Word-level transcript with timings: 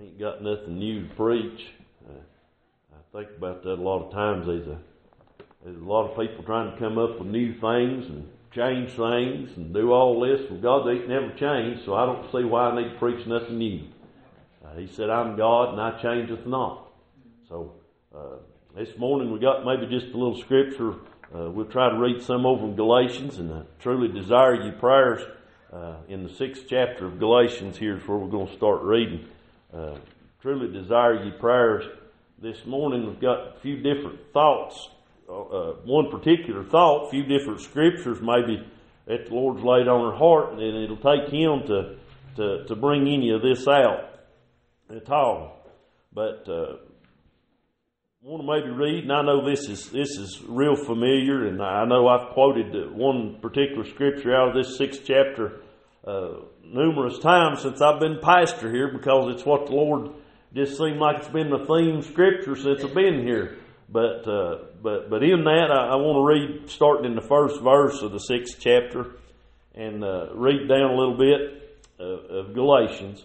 Ain't 0.00 0.18
got 0.18 0.42
nothing 0.42 0.78
new 0.78 1.06
to 1.06 1.14
preach. 1.14 1.66
Uh, 2.08 2.12
I 2.94 3.18
think 3.18 3.36
about 3.36 3.62
that 3.64 3.74
a 3.74 3.82
lot 3.82 4.06
of 4.06 4.12
times. 4.12 4.46
There's 4.46 4.66
a 4.66 4.78
there's 5.62 5.76
a 5.76 5.84
lot 5.84 6.10
of 6.10 6.18
people 6.18 6.42
trying 6.42 6.72
to 6.72 6.78
come 6.78 6.96
up 6.96 7.18
with 7.18 7.28
new 7.28 7.52
things 7.52 8.06
and 8.06 8.26
change 8.50 8.92
things 8.92 9.50
and 9.56 9.74
do 9.74 9.92
all 9.92 10.18
this. 10.20 10.50
Well, 10.50 10.58
God 10.58 10.88
ain't 10.88 11.06
never 11.06 11.28
changed, 11.34 11.84
so 11.84 11.94
I 11.94 12.06
don't 12.06 12.24
see 12.32 12.44
why 12.44 12.70
I 12.70 12.82
need 12.82 12.92
to 12.92 12.98
preach 12.98 13.26
nothing 13.26 13.58
new. 13.58 13.82
Uh, 14.64 14.74
he 14.76 14.86
said, 14.86 15.10
"I'm 15.10 15.36
God, 15.36 15.72
and 15.72 15.80
I 15.82 16.00
changeth 16.00 16.46
not." 16.46 16.90
So 17.46 17.74
uh, 18.16 18.36
this 18.74 18.96
morning 18.96 19.30
we 19.30 19.38
got 19.38 19.66
maybe 19.66 19.84
just 19.86 20.14
a 20.14 20.16
little 20.16 20.40
scripture. 20.40 20.92
Uh, 21.34 21.50
we'll 21.50 21.66
try 21.66 21.90
to 21.90 21.98
read 21.98 22.22
some 22.22 22.46
over 22.46 22.64
in 22.64 22.74
Galatians, 22.74 23.36
and 23.36 23.52
I 23.52 23.62
truly 23.80 24.08
desire 24.08 24.54
you 24.62 24.72
prayers 24.72 25.20
uh, 25.70 25.96
in 26.08 26.22
the 26.22 26.30
sixth 26.30 26.64
chapter 26.70 27.04
of 27.04 27.18
Galatians. 27.18 27.76
Here's 27.76 28.00
where 28.08 28.16
we're 28.16 28.30
going 28.30 28.48
to 28.48 28.56
start 28.56 28.80
reading. 28.80 29.28
Uh, 29.72 29.98
truly 30.42 30.72
desire 30.72 31.24
you 31.24 31.32
prayers 31.38 31.84
this 32.40 32.66
morning. 32.66 33.06
We've 33.06 33.20
got 33.20 33.56
a 33.56 33.60
few 33.60 33.76
different 33.76 34.32
thoughts 34.32 34.88
uh, 35.30 35.74
one 35.84 36.10
particular 36.10 36.64
thought, 36.64 37.06
a 37.06 37.10
few 37.10 37.22
different 37.22 37.60
scriptures 37.60 38.18
maybe 38.20 38.66
that 39.06 39.26
the 39.26 39.34
Lord's 39.34 39.62
laid 39.62 39.88
on 39.88 40.10
her 40.10 40.16
heart, 40.16 40.52
and 40.52 40.60
it'll 40.60 40.96
take 40.96 41.32
Him 41.32 41.66
to, 41.66 41.96
to, 42.36 42.64
to 42.66 42.76
bring 42.76 43.02
any 43.02 43.30
of 43.30 43.42
this 43.42 43.66
out 43.66 44.10
at 44.94 45.08
all. 45.10 45.56
But 46.12 46.48
uh, 46.48 46.76
I 48.22 48.26
want 48.26 48.42
to 48.42 48.46
maybe 48.46 48.76
read, 48.76 49.04
and 49.04 49.12
I 49.12 49.22
know 49.22 49.48
this 49.48 49.68
is 49.68 49.90
this 49.90 50.10
is 50.10 50.42
real 50.46 50.76
familiar, 50.76 51.46
and 51.46 51.62
I 51.62 51.84
know 51.84 52.08
I've 52.08 52.32
quoted 52.34 52.92
one 52.92 53.38
particular 53.40 53.84
scripture 53.84 54.34
out 54.34 54.48
of 54.48 54.54
this 54.54 54.76
sixth 54.76 55.02
chapter 55.04 55.60
uh, 56.04 56.40
numerous 56.64 57.18
times 57.18 57.62
since 57.62 57.80
I've 57.80 58.00
been 58.00 58.18
pastor 58.22 58.70
here, 58.70 58.88
because 58.88 59.34
it's 59.34 59.44
what 59.44 59.66
the 59.66 59.72
Lord 59.72 60.10
just 60.54 60.76
seemed 60.76 60.98
like 60.98 61.18
it's 61.18 61.28
been 61.28 61.50
the 61.50 61.64
theme 61.64 62.02
scripture 62.02 62.56
since 62.56 62.84
I've 62.84 62.94
been 62.94 63.22
here. 63.22 63.58
But 63.88 64.26
uh, 64.28 64.58
but 64.82 65.10
but 65.10 65.22
in 65.22 65.44
that, 65.44 65.70
I, 65.72 65.88
I, 65.88 65.96
want 65.96 66.16
to 66.16 66.24
read 66.24 66.70
starting 66.70 67.06
in 67.06 67.16
the 67.16 67.26
first 67.26 67.60
verse 67.60 68.02
of 68.02 68.12
the 68.12 68.20
sixth 68.20 68.58
chapter, 68.60 69.16
and 69.74 70.04
uh, 70.04 70.34
read 70.34 70.68
down 70.68 70.92
a 70.92 70.96
little 70.96 71.16
bit 71.16 71.80
of, 71.98 72.46
of 72.48 72.54
Galatians. 72.54 73.24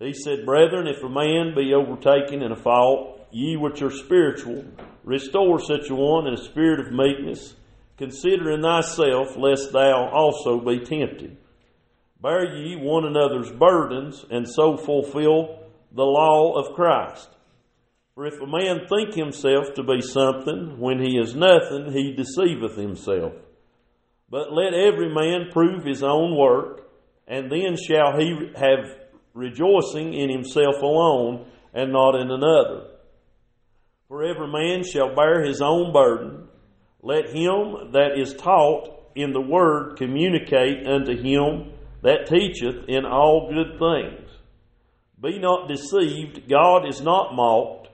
He 0.00 0.12
said, 0.12 0.44
"Brethren, 0.44 0.88
if 0.88 1.04
a 1.04 1.08
man 1.08 1.54
be 1.54 1.72
overtaken 1.72 2.42
in 2.42 2.50
a 2.50 2.56
fault, 2.56 3.28
ye 3.30 3.56
which 3.56 3.80
are 3.80 3.92
spiritual, 3.92 4.64
restore 5.04 5.60
such 5.60 5.88
a 5.88 5.94
one 5.94 6.26
in 6.26 6.34
a 6.34 6.44
spirit 6.44 6.80
of 6.80 6.92
meekness, 6.92 7.54
considering 7.96 8.62
thyself, 8.62 9.36
lest 9.36 9.72
thou 9.72 10.10
also 10.12 10.58
be 10.60 10.80
tempted. 10.80 11.36
Bear 12.22 12.54
ye 12.54 12.76
one 12.76 13.04
another's 13.04 13.50
burdens, 13.50 14.24
and 14.30 14.48
so 14.48 14.76
fulfill 14.76 15.58
the 15.90 16.04
law 16.04 16.52
of 16.52 16.74
Christ." 16.74 17.36
For 18.14 18.26
if 18.26 18.40
a 18.40 18.46
man 18.46 18.86
think 18.86 19.14
himself 19.14 19.74
to 19.74 19.82
be 19.82 20.00
something, 20.00 20.78
when 20.78 21.00
he 21.00 21.18
is 21.18 21.34
nothing, 21.34 21.90
he 21.92 22.12
deceiveth 22.12 22.76
himself. 22.76 23.32
But 24.30 24.52
let 24.52 24.72
every 24.72 25.08
man 25.12 25.50
prove 25.50 25.84
his 25.84 26.02
own 26.02 26.36
work, 26.36 26.88
and 27.26 27.50
then 27.50 27.76
shall 27.76 28.18
he 28.18 28.50
have 28.54 28.98
rejoicing 29.34 30.14
in 30.14 30.30
himself 30.30 30.80
alone, 30.80 31.46
and 31.74 31.92
not 31.92 32.14
in 32.14 32.30
another. 32.30 32.82
For 34.08 34.22
every 34.22 34.48
man 34.48 34.84
shall 34.84 35.14
bear 35.14 35.42
his 35.42 35.62
own 35.62 35.92
burden. 35.92 36.48
Let 37.02 37.30
him 37.30 37.92
that 37.92 38.18
is 38.18 38.34
taught 38.34 38.90
in 39.14 39.32
the 39.32 39.40
word 39.40 39.96
communicate 39.96 40.86
unto 40.86 41.16
him 41.16 41.72
that 42.02 42.26
teacheth 42.26 42.88
in 42.88 43.04
all 43.04 43.52
good 43.52 43.78
things. 43.78 44.28
Be 45.20 45.38
not 45.38 45.68
deceived, 45.68 46.48
God 46.48 46.88
is 46.88 47.00
not 47.00 47.34
mocked. 47.34 47.88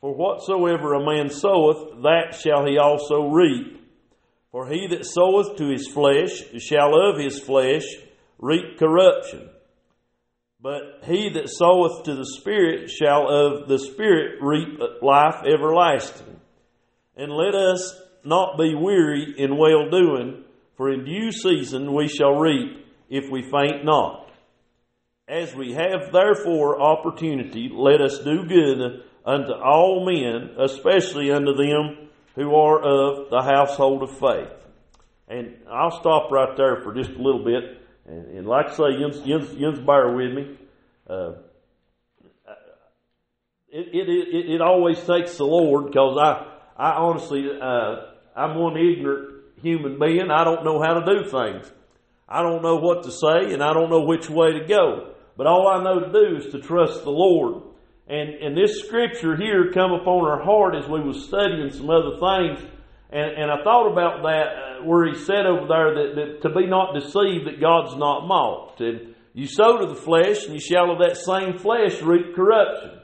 For 0.00 0.14
whatsoever 0.14 0.92
a 0.92 1.04
man 1.04 1.30
soweth, 1.30 2.02
that 2.02 2.38
shall 2.38 2.66
he 2.66 2.78
also 2.78 3.28
reap. 3.28 3.82
For 4.52 4.68
he 4.68 4.86
that 4.88 5.06
soweth 5.06 5.56
to 5.56 5.68
his 5.70 5.88
flesh 5.88 6.44
shall 6.62 6.94
of 6.94 7.18
his 7.18 7.40
flesh 7.40 7.84
reap 8.38 8.78
corruption. 8.78 9.48
But 10.60 11.04
he 11.04 11.30
that 11.30 11.48
soweth 11.48 12.04
to 12.04 12.14
the 12.14 12.26
Spirit 12.26 12.90
shall 12.90 13.28
of 13.28 13.68
the 13.68 13.78
Spirit 13.78 14.38
reap 14.42 14.78
life 15.00 15.44
everlasting. 15.46 16.40
And 17.16 17.32
let 17.32 17.54
us 17.54 17.98
not 18.22 18.58
be 18.58 18.74
weary 18.74 19.34
in 19.38 19.56
well 19.56 19.88
doing, 19.90 20.44
for 20.76 20.92
in 20.92 21.04
due 21.04 21.32
season 21.32 21.94
we 21.94 22.08
shall 22.08 22.34
reap 22.34 22.85
if 23.08 23.30
we 23.30 23.42
faint 23.42 23.84
not. 23.84 24.30
As 25.28 25.54
we 25.54 25.72
have 25.72 26.12
therefore 26.12 26.80
opportunity, 26.80 27.68
let 27.72 28.00
us 28.00 28.18
do 28.20 28.44
good 28.44 29.02
unto 29.24 29.52
all 29.52 30.06
men, 30.06 30.54
especially 30.58 31.32
unto 31.32 31.54
them 31.54 32.08
who 32.36 32.54
are 32.54 32.80
of 32.80 33.30
the 33.30 33.42
household 33.42 34.02
of 34.02 34.18
faith. 34.18 34.52
And 35.28 35.56
I'll 35.68 35.98
stop 35.98 36.30
right 36.30 36.56
there 36.56 36.80
for 36.82 36.94
just 36.94 37.10
a 37.10 37.20
little 37.20 37.44
bit. 37.44 37.82
And, 38.06 38.38
and 38.38 38.46
like 38.46 38.66
I 38.68 38.76
say, 38.76 38.98
Jens, 39.00 39.20
Jens, 39.20 39.50
Jens 39.58 39.80
bear 39.80 40.14
with 40.14 40.32
me. 40.32 40.56
Uh, 41.08 41.32
it, 43.68 43.88
it, 43.92 44.08
it, 44.08 44.54
it, 44.54 44.60
always 44.60 44.98
takes 45.04 45.36
the 45.36 45.44
Lord 45.44 45.86
because 45.86 46.16
I, 46.16 46.46
I 46.76 46.92
honestly, 46.98 47.48
uh, 47.60 47.96
I'm 48.34 48.56
one 48.56 48.76
ignorant 48.76 49.42
human 49.60 49.98
being. 49.98 50.30
I 50.30 50.44
don't 50.44 50.64
know 50.64 50.80
how 50.80 51.00
to 51.00 51.04
do 51.04 51.28
things. 51.28 51.70
I 52.28 52.42
don't 52.42 52.62
know 52.62 52.76
what 52.76 53.04
to 53.04 53.10
say 53.10 53.52
and 53.52 53.62
I 53.62 53.72
don't 53.72 53.90
know 53.90 54.02
which 54.02 54.28
way 54.28 54.52
to 54.58 54.66
go. 54.66 55.14
But 55.36 55.46
all 55.46 55.68
I 55.68 55.82
know 55.82 56.00
to 56.00 56.12
do 56.12 56.36
is 56.36 56.52
to 56.52 56.60
trust 56.60 57.04
the 57.04 57.10
Lord. 57.10 57.62
And, 58.08 58.34
and 58.34 58.56
this 58.56 58.80
scripture 58.80 59.36
here 59.36 59.70
come 59.72 59.92
upon 59.92 60.24
our 60.24 60.42
heart 60.42 60.74
as 60.74 60.88
we 60.88 61.00
was 61.00 61.24
studying 61.24 61.70
some 61.70 61.90
other 61.90 62.16
things. 62.18 62.70
And, 63.10 63.30
and 63.30 63.50
I 63.50 63.62
thought 63.62 63.92
about 63.92 64.22
that 64.22 64.46
uh, 64.80 64.84
where 64.84 65.06
he 65.06 65.14
said 65.14 65.46
over 65.46 65.66
there 65.66 65.94
that, 65.94 66.14
that 66.16 66.42
to 66.42 66.54
be 66.54 66.66
not 66.66 66.94
deceived 66.94 67.46
that 67.46 67.60
God's 67.60 67.96
not 67.96 68.26
mocked. 68.26 68.80
And 68.80 69.14
you 69.34 69.46
sow 69.46 69.78
to 69.78 69.86
the 69.86 69.94
flesh 69.94 70.44
and 70.44 70.54
you 70.54 70.60
shall 70.60 70.90
of 70.90 70.98
that 70.98 71.16
same 71.16 71.58
flesh 71.58 72.00
reap 72.02 72.34
corruption. 72.34 73.00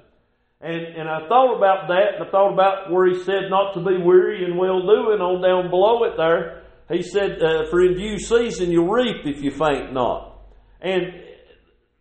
And, 0.60 0.82
and 0.82 1.08
I 1.08 1.28
thought 1.28 1.56
about 1.56 1.88
that 1.88 2.14
and 2.14 2.24
I 2.24 2.30
thought 2.30 2.52
about 2.52 2.90
where 2.90 3.08
he 3.10 3.22
said 3.22 3.50
not 3.50 3.74
to 3.74 3.80
be 3.80 3.98
weary 4.02 4.44
and 4.44 4.56
well 4.56 4.80
doing 4.80 5.20
on 5.20 5.42
down 5.42 5.70
below 5.70 6.04
it 6.04 6.16
there. 6.16 6.61
He 6.90 7.02
said, 7.02 7.42
uh, 7.42 7.70
for 7.70 7.82
in 7.82 7.94
due 7.94 8.18
season 8.18 8.70
you'll 8.70 8.88
reap 8.88 9.24
if 9.24 9.42
you 9.42 9.50
faint 9.50 9.92
not. 9.92 10.40
And 10.80 11.22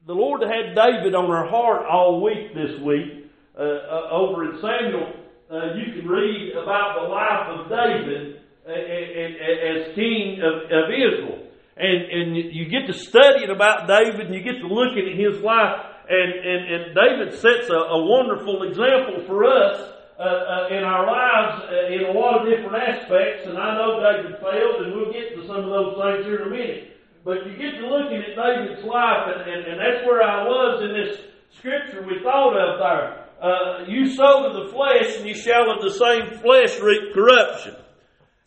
the 0.08 0.14
Lord 0.14 0.42
had 0.42 0.76
David 0.76 1.14
on 1.16 1.30
our 1.30 1.48
heart 1.48 1.86
all 1.90 2.22
week 2.24 2.54
this 2.54 2.80
week. 2.82 3.30
Uh, 3.58 3.62
uh, 3.62 4.10
over 4.12 4.50
in 4.50 4.60
Samuel, 4.60 5.14
uh, 5.52 5.76
you 5.76 5.94
can 5.94 6.08
read 6.08 6.54
about 6.56 6.98
the 7.00 7.08
life 7.08 7.48
of 7.52 7.70
David 7.70 8.42
uh, 8.66 8.72
as 8.72 9.94
king 9.94 10.40
of, 10.42 10.66
of 10.72 10.90
Israel. 10.90 11.48
And, 11.78 12.02
and 12.12 12.36
you 12.36 12.70
get 12.70 12.88
to 12.88 12.94
studying 12.94 13.50
about 13.50 13.88
David 13.88 14.28
and 14.28 14.36
you 14.36 14.42
get 14.42 14.60
to 14.62 14.68
looking 14.68 15.08
at 15.08 15.18
his 15.20 15.42
life. 15.44 15.78
And, 16.10 16.34
and, 16.34 16.74
and 16.74 16.96
David 16.96 17.34
sets 17.40 17.70
a, 17.70 17.76
a 17.76 18.04
wonderful 18.04 18.64
example 18.64 19.24
for 19.28 19.46
us 19.46 20.01
uh, 20.22 20.70
uh, 20.70 20.76
in 20.78 20.84
our 20.86 21.02
lives 21.10 21.66
uh, 21.66 21.90
in 21.90 22.06
a 22.06 22.14
lot 22.14 22.38
of 22.38 22.46
different 22.46 22.78
aspects. 22.78 23.50
And 23.50 23.58
I 23.58 23.74
know 23.74 23.98
David 23.98 24.38
failed, 24.38 24.86
and 24.86 24.94
we'll 24.94 25.12
get 25.12 25.34
to 25.34 25.42
some 25.50 25.66
of 25.66 25.72
those 25.74 25.98
things 25.98 26.26
here 26.30 26.46
in 26.46 26.48
a 26.48 26.52
minute. 26.52 26.94
But 27.26 27.46
you 27.50 27.58
get 27.58 27.82
to 27.82 27.90
looking 27.90 28.22
at 28.22 28.38
David's 28.38 28.86
life, 28.86 29.34
and, 29.34 29.42
and, 29.50 29.62
and 29.66 29.78
that's 29.82 30.06
where 30.06 30.22
I 30.22 30.46
was 30.46 30.86
in 30.86 30.94
this 30.94 31.26
scripture 31.58 32.06
we 32.06 32.22
thought 32.22 32.54
of 32.54 32.78
there. 32.78 33.26
Uh, 33.42 33.90
you 33.90 34.14
sow 34.14 34.46
to 34.46 34.62
the 34.62 34.70
flesh, 34.70 35.18
and 35.18 35.28
you 35.28 35.34
shall 35.34 35.74
of 35.74 35.82
the 35.82 35.90
same 35.90 36.38
flesh 36.38 36.80
reap 36.80 37.14
corruption. 37.14 37.74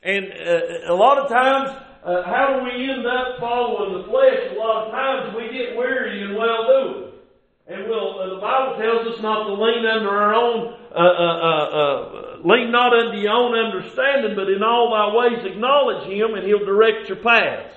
And 0.02 0.30
uh, 0.30 0.92
a 0.92 0.94
lot 0.94 1.18
of 1.18 1.28
times, 1.28 1.70
uh, 2.06 2.22
how 2.22 2.54
do 2.54 2.64
we 2.64 2.86
end 2.86 3.02
up 3.02 3.41
following 3.41 3.98
the 3.98 4.06
flesh? 4.06 4.54
A 4.54 4.58
lot 4.58 4.86
of 4.86 4.92
times 4.92 5.34
we 5.34 5.50
get 5.50 5.74
weary 5.74 6.22
and 6.22 6.36
well 6.36 6.70
doing. 6.70 7.03
And 7.66 7.88
we'll, 7.88 8.20
uh, 8.20 8.34
the 8.36 8.41
Bible 8.44 8.76
tells 8.76 9.08
us 9.08 9.22
not 9.22 9.48
to 9.48 9.54
lean 9.56 9.86
under 9.89 10.10
our 10.12 10.34
own, 10.34 10.77
uh, 10.92 11.00
uh, 11.00 11.66
uh 11.72 12.36
lean 12.44 12.71
not 12.71 12.92
unto 12.92 13.16
your 13.16 13.33
own 13.33 13.56
understanding, 13.56 14.36
but 14.36 14.53
in 14.53 14.62
all 14.62 14.92
thy 14.92 15.09
ways 15.16 15.41
acknowledge 15.48 16.04
Him, 16.04 16.34
and 16.34 16.44
He'll 16.44 16.66
direct 16.66 17.09
your 17.09 17.24
paths. 17.24 17.72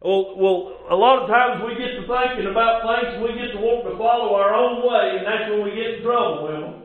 Well, 0.00 0.40
well, 0.40 0.56
a 0.88 0.96
lot 0.96 1.20
of 1.20 1.28
times 1.28 1.60
we 1.60 1.76
get 1.76 2.00
to 2.00 2.08
thinking 2.08 2.48
about 2.48 2.80
things 2.80 3.20
and 3.20 3.22
we 3.22 3.36
get 3.36 3.52
to 3.52 3.60
want 3.60 3.84
to 3.84 3.92
follow 4.00 4.32
our 4.40 4.56
own 4.56 4.80
way, 4.80 5.20
and 5.20 5.28
that's 5.28 5.52
when 5.52 5.68
we 5.68 5.76
get 5.76 6.00
in 6.00 6.02
trouble 6.02 6.48
with. 6.48 6.80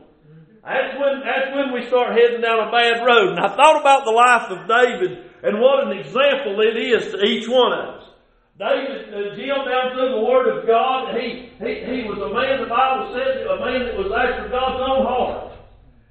That's 0.60 0.92
when, 1.00 1.24
that's 1.24 1.48
when 1.56 1.72
we 1.72 1.88
start 1.88 2.12
heading 2.12 2.44
down 2.44 2.68
a 2.68 2.70
bad 2.70 3.00
road. 3.00 3.32
And 3.32 3.40
I 3.40 3.56
thought 3.56 3.80
about 3.80 4.04
the 4.04 4.12
life 4.12 4.52
of 4.52 4.68
David 4.68 5.24
and 5.40 5.56
what 5.56 5.88
an 5.88 5.96
example 5.96 6.60
it 6.60 6.76
is 6.76 7.12
to 7.12 7.24
each 7.24 7.48
one 7.48 7.72
of 7.72 7.95
us. 7.95 7.95
David, 8.58 9.36
Jim, 9.36 9.68
down 9.68 9.92
through 9.92 10.16
the 10.16 10.24
Word 10.24 10.48
of 10.48 10.66
God, 10.66 11.12
he, 11.12 11.52
he, 11.60 11.72
he 11.84 12.08
was 12.08 12.16
a 12.16 12.32
man, 12.32 12.64
the 12.64 12.72
Bible 12.72 13.12
said, 13.12 13.44
a 13.44 13.60
man 13.60 13.84
that 13.84 13.96
was 14.00 14.08
after 14.08 14.48
God's 14.48 14.80
own 14.80 15.04
heart. 15.04 15.52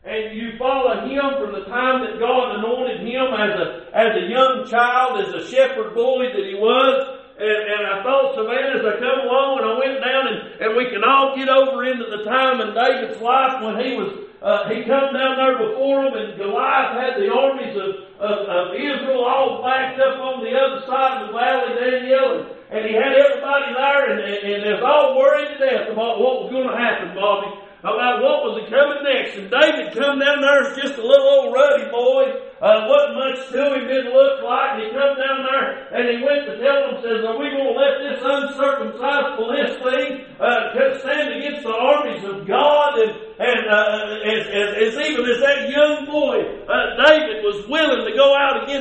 And 0.06 0.38
you 0.38 0.54
follow 0.62 1.10
him 1.10 1.42
from 1.42 1.58
the 1.58 1.66
time 1.66 2.06
that 2.06 2.22
God 2.22 2.62
anointed 2.62 3.02
him 3.02 3.34
as 3.34 3.58
a, 3.58 3.90
as 3.98 4.12
a 4.22 4.30
young 4.30 4.70
child, 4.70 5.26
as 5.26 5.34
a 5.34 5.50
shepherd 5.50 5.96
boy 5.96 6.30
that 6.30 6.46
he 6.46 6.54
was, 6.54 7.18
and, 7.42 7.50
and 7.50 7.82
I 7.90 8.04
thought 8.04 8.38
Savannah 8.38 8.80
as 8.80 8.86
I 8.86 8.96
come 9.02 9.20
along 9.26 9.60
and 9.60 9.66
I 9.68 9.74
went 9.82 10.00
down 10.06 10.24
and, 10.30 10.40
and 10.62 10.78
we 10.78 10.86
can 10.94 11.04
all 11.04 11.36
get 11.36 11.50
over 11.50 11.84
into 11.84 12.06
the 12.06 12.24
time 12.24 12.62
in 12.62 12.78
David's 12.78 13.20
life 13.20 13.60
when 13.60 13.76
he 13.82 13.98
was 13.98 14.25
uh, 14.42 14.70
he 14.70 14.84
come 14.84 15.14
down 15.14 15.38
there 15.38 15.58
before 15.58 16.06
him, 16.08 16.14
and 16.14 16.38
Goliath 16.38 16.98
had 17.00 17.14
the 17.22 17.32
armies 17.32 17.76
of, 17.76 17.90
of, 18.20 18.38
of 18.48 18.66
Israel 18.76 19.24
all 19.24 19.64
backed 19.64 20.00
up 20.00 20.20
on 20.20 20.44
the 20.44 20.54
other 20.54 20.86
side 20.86 21.22
of 21.22 21.30
the 21.30 21.34
valley, 21.34 21.72
Daniel, 21.76 22.40
and, 22.40 22.46
and 22.72 22.82
he 22.86 22.94
had 22.94 23.14
everybody 23.16 23.74
there, 23.74 24.04
and, 24.12 24.20
and, 24.20 24.40
and 24.44 24.60
they 24.64 24.74
was 24.76 24.86
all 24.86 25.18
worried 25.18 25.50
to 25.54 25.58
death 25.58 25.88
about 25.92 26.20
what 26.20 26.46
was 26.46 26.50
going 26.52 26.68
to 26.68 26.78
happen, 26.78 27.16
Bobby 27.16 27.66
about 27.86 28.18
what 28.18 28.50
was 28.50 28.66
coming 28.66 29.06
next. 29.06 29.38
And 29.38 29.46
David 29.46 29.94
come 29.94 30.18
down 30.18 30.42
there 30.42 30.66
as 30.66 30.74
just 30.74 30.98
a 30.98 31.06
little 31.06 31.30
old 31.38 31.54
ruddy 31.54 31.86
boy. 31.94 32.42
Uh, 32.58 32.90
wasn't 32.90 33.14
much 33.14 33.40
to 33.54 33.62
him, 33.78 33.86
didn't 33.86 34.10
look 34.10 34.42
like. 34.42 34.82
And 34.82 34.82
he 34.82 34.88
come 34.90 35.14
down 35.22 35.46
there 35.46 35.86
and 35.94 36.04
he 36.10 36.18
went 36.26 36.50
to 36.50 36.58
tell 36.58 36.82
them, 36.82 36.98
says, 37.06 37.22
are 37.22 37.38
we 37.38 37.54
going 37.54 37.70
to 37.70 37.78
let 37.78 38.02
this 38.02 38.18
uncircumcised 38.26 39.38
Philistine 39.38 39.95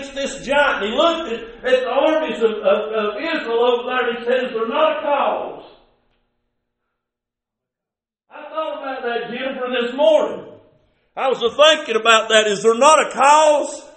against 0.05 0.15
this 0.15 0.47
giant. 0.47 0.85
And 0.85 0.93
he 0.93 0.97
looked 0.97 1.33
at, 1.33 1.73
at 1.73 1.81
the 1.81 1.89
armies 1.89 2.43
of, 2.43 2.51
of, 2.51 2.81
of 2.93 3.23
Israel 3.23 3.65
over 3.65 3.83
there 3.89 4.09
and 4.09 4.19
he 4.19 4.25
says, 4.25 4.53
they're 4.53 4.69
not 4.69 4.99
a 4.99 5.03
cause 5.03 5.71
I 8.31 8.49
thought 8.51 8.83
about 8.83 9.03
that, 9.03 9.31
Jennifer, 9.31 9.69
this 9.71 9.95
morning. 9.95 10.59
I 11.17 11.29
was 11.29 11.39
thinking 11.39 11.95
about 11.95 12.31
that. 12.31 12.49
Is 12.49 12.65
there 12.65 12.75
not 12.75 13.07
a 13.07 13.11
cause? 13.13 13.89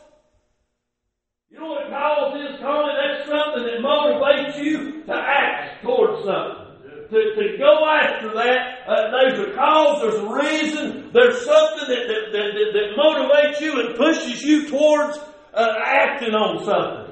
You 1.49 1.59
know 1.59 1.65
what 1.65 1.87
a 1.87 1.89
cause 1.89 2.37
is, 2.37 2.59
Connie? 2.61 2.93
That's 2.93 3.27
something 3.27 3.65
that 3.65 3.81
motivates 3.81 4.63
you 4.63 5.03
to 5.05 5.13
act 5.13 5.81
towards 5.83 6.23
something. 6.23 6.65
To, 7.09 7.17
to 7.17 7.57
go 7.57 7.89
after 7.89 8.31
that, 8.35 8.85
uh, 8.85 9.09
there's 9.09 9.39
a 9.39 9.55
cause, 9.55 10.01
there's 10.03 10.21
a 10.21 10.29
reason, 10.29 11.09
there's 11.13 11.43
something 11.43 11.87
that, 11.87 12.05
that, 12.05 12.31
that, 12.31 12.73
that 12.77 12.89
motivates 12.95 13.59
you 13.59 13.79
and 13.79 13.97
pushes 13.97 14.43
you 14.43 14.69
towards 14.69 15.17
uh, 15.53 15.73
acting 15.85 16.33
on 16.33 16.63
something. 16.65 17.07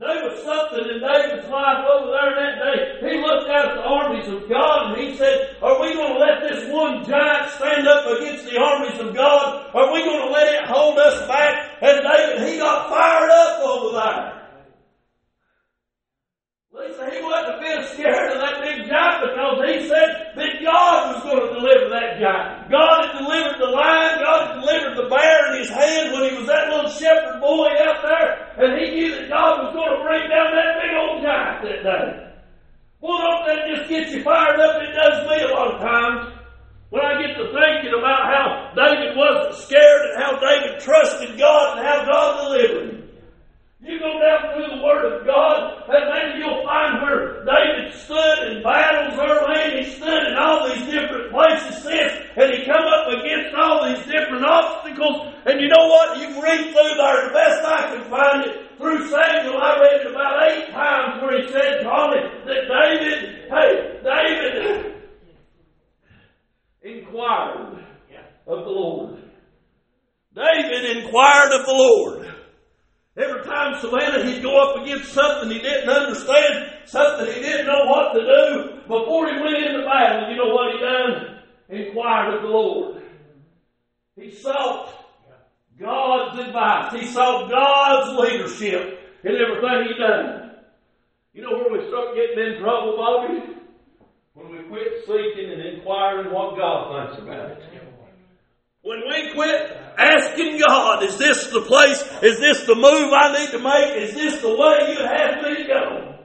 There 0.00 0.24
was 0.24 0.40
something 0.40 0.80
in 0.80 1.04
David's 1.04 1.44
life 1.52 1.84
over 1.84 2.08
there 2.08 2.32
that 2.32 2.56
day. 2.56 2.78
He 3.04 3.20
looked 3.20 3.52
out 3.52 3.68
at 3.68 3.74
the 3.76 3.84
armies 3.84 4.28
of 4.32 4.48
God 4.48 4.92
and 4.92 4.96
he 4.96 5.14
said, 5.14 5.60
Are 5.60 5.76
we 5.76 5.92
going 5.92 6.16
to 6.16 6.18
let 6.18 6.40
this 6.40 6.72
one 6.72 7.04
giant 7.04 7.52
stand 7.52 7.86
up 7.86 8.08
against 8.16 8.48
the 8.48 8.56
armies 8.56 8.98
of 8.98 9.14
God? 9.14 9.68
Are 9.74 9.92
we 9.92 10.00
going 10.00 10.24
to 10.24 10.32
let 10.32 10.48
it 10.54 10.64
hold 10.64 10.98
us 10.98 11.28
back? 11.28 11.76
And 11.82 12.00
David, 12.00 12.48
he 12.48 12.56
got 12.56 12.88
fired 12.88 13.30
up 13.30 13.60
over 13.60 13.92
there. 14.00 14.40
Lisa, 16.80 17.02
he 17.12 17.20
wasn't 17.20 17.58
a 17.58 17.60
bit 17.60 17.82
scared 17.92 18.30
of 18.30 18.38
that 18.40 18.62
big 18.62 18.88
giant 18.88 19.20
because 19.20 19.58
he 19.68 19.84
said 19.84 20.32
that 20.32 20.52
God 20.62 21.12
was 21.12 21.20
going 21.28 21.42
to 21.44 21.50
deliver 21.58 21.90
that 21.92 22.16
giant. 22.16 22.70
God 22.70 23.04
had 23.04 23.20
delivered 23.20 23.58
the 23.58 23.74
lion, 23.74 24.22
God 24.22 24.38
had 24.46 24.54
delivered 24.62 24.94
the 24.96 25.10
bear 25.12 25.50
in 25.50 25.66
his 25.66 25.68
hand 25.68 26.14
when 26.14 26.30
he 26.30 26.38
was 26.38 26.46
that 26.46 26.70
little 26.70 26.88
shepherd 26.88 27.42
boy 27.42 27.68
out 27.84 28.00
there, 28.06 28.54
and 28.64 28.80
he 28.80 28.86
knew 28.96 29.10
that 29.12 29.28
God 29.28 29.66
was 29.66 29.74
going 29.74 29.92
to 29.92 30.00
bring 30.00 30.24
down 30.30 30.48
that 30.56 30.70
big 30.78 30.92
old 30.96 31.18
giant 31.20 31.58
that 31.68 31.80
day. 31.84 32.06
Well, 33.02 33.18
don't 33.18 33.44
that 33.50 33.60
just 33.66 33.84
get 33.90 34.08
you 34.14 34.22
fired 34.22 34.62
up? 34.62 34.80
It 34.80 34.94
does 34.94 35.26
me 35.26 35.36
a 35.42 35.50
lot 35.50 35.74
of 35.74 35.82
times. 35.82 36.38
When 36.94 37.02
I 37.02 37.18
get 37.18 37.34
to 37.34 37.50
thinking 37.50 37.98
about 37.98 38.30
how 38.30 38.72
David 38.78 39.18
wasn't 39.18 39.58
scared 39.58 40.02
and 40.10 40.22
how 40.22 40.38
David 40.38 40.78
trusted 40.80 41.38
God 41.38 41.78
and 41.78 41.86
how 41.86 42.06
God 42.06 42.46
delivered 42.46 42.94
him. 42.94 43.00
You 43.80 43.98
go 43.98 44.12
down 44.20 44.52
through 44.52 44.76
the 44.76 44.84
Word 44.84 45.08
of 45.08 45.24
God, 45.24 45.88
and 45.88 46.04
maybe 46.12 46.44
you'll 46.44 46.62
find 46.68 47.00
where 47.00 47.40
David 47.48 47.96
stood 47.96 48.52
in 48.52 48.62
battles 48.62 49.16
early, 49.16 49.56
and 49.56 49.72
he 49.80 49.90
stood 49.90 50.20
in 50.28 50.36
all 50.36 50.68
these 50.68 50.84
different 50.84 51.32
places 51.32 51.82
since, 51.82 52.12
and 52.36 52.52
he 52.52 52.66
come 52.68 52.84
up 52.84 53.08
against 53.08 53.56
all 53.56 53.88
these 53.88 54.04
different 54.04 54.44
obstacles. 54.44 55.32
And 55.46 55.62
you 55.62 55.68
know 55.68 55.88
what? 55.88 56.20
You 56.20 56.28
can 56.28 56.42
read 56.42 56.60
through 56.76 56.94
there, 57.00 57.28
the 57.28 57.32
best 57.32 57.64
I 57.64 57.96
can 57.96 58.04
find 58.10 58.44
it, 58.44 58.76
through 58.76 59.08
Samuel, 59.08 59.56
I 59.56 59.80
read 59.80 60.00
it 60.04 60.12
about 60.12 60.52
eight 60.52 60.70
times 60.72 61.22
where 61.22 61.40
he 61.40 61.48
said, 61.48 61.82
Tommy, 61.82 62.20
that 62.44 62.62
David, 62.68 63.48
hey, 63.48 64.00
David 64.04 64.94
inquired 66.82 67.82
of 68.46 68.64
the 68.64 68.70
Lord. 68.70 69.24
David 70.34 70.98
inquired 70.98 71.52
of 71.52 71.64
the 71.64 71.72
Lord. 71.72 72.30
Every 73.16 73.42
time 73.42 73.78
Savannah, 73.80 74.24
he'd 74.24 74.42
go 74.42 74.56
up 74.62 74.82
against 74.82 75.12
something 75.12 75.50
he 75.50 75.58
didn't 75.58 75.90
understand, 75.90 76.72
something 76.86 77.26
he 77.26 77.40
didn't 77.40 77.66
know 77.66 77.84
what 77.86 78.14
to 78.14 78.20
do. 78.20 78.80
Before 78.82 79.26
he 79.26 79.40
went 79.42 79.56
into 79.56 79.84
battle, 79.84 80.30
you 80.30 80.36
know 80.36 80.54
what 80.54 80.72
he 80.72 80.80
done? 80.80 81.42
Inquired 81.68 82.36
of 82.36 82.42
the 82.42 82.48
Lord. 82.48 83.02
He 84.16 84.30
sought 84.30 84.94
God's 85.78 86.38
advice. 86.38 86.92
He 87.00 87.06
sought 87.08 87.50
God's 87.50 88.16
leadership 88.60 88.98
in 89.24 89.32
everything 89.32 89.88
he 89.88 89.98
done. 89.98 90.50
You 91.32 91.42
know 91.42 91.50
where 91.50 91.70
we 91.70 91.88
start 91.88 92.14
getting 92.14 92.54
in 92.54 92.60
trouble, 92.60 92.96
Bobby? 92.96 93.56
When 94.34 94.50
we 94.50 94.68
quit 94.68 95.04
seeking 95.06 95.52
and 95.52 95.76
inquiring 95.76 96.32
what 96.32 96.56
God 96.56 97.08
thinks 97.08 97.22
about 97.22 97.50
it. 97.50 97.62
When 98.82 99.02
we 99.08 99.32
quit 99.34 99.76
asking 99.98 100.58
God, 100.66 101.02
is 101.02 101.18
this 101.18 101.48
the 101.48 101.60
place? 101.60 102.02
Is 102.22 102.38
this 102.40 102.62
the 102.66 102.74
move 102.74 103.12
I 103.12 103.38
need 103.38 103.50
to 103.50 103.58
make? 103.58 104.02
Is 104.02 104.14
this 104.14 104.40
the 104.40 104.48
way 104.48 104.94
you 104.94 105.04
have 105.04 105.42
me 105.42 105.66
go? 105.66 106.16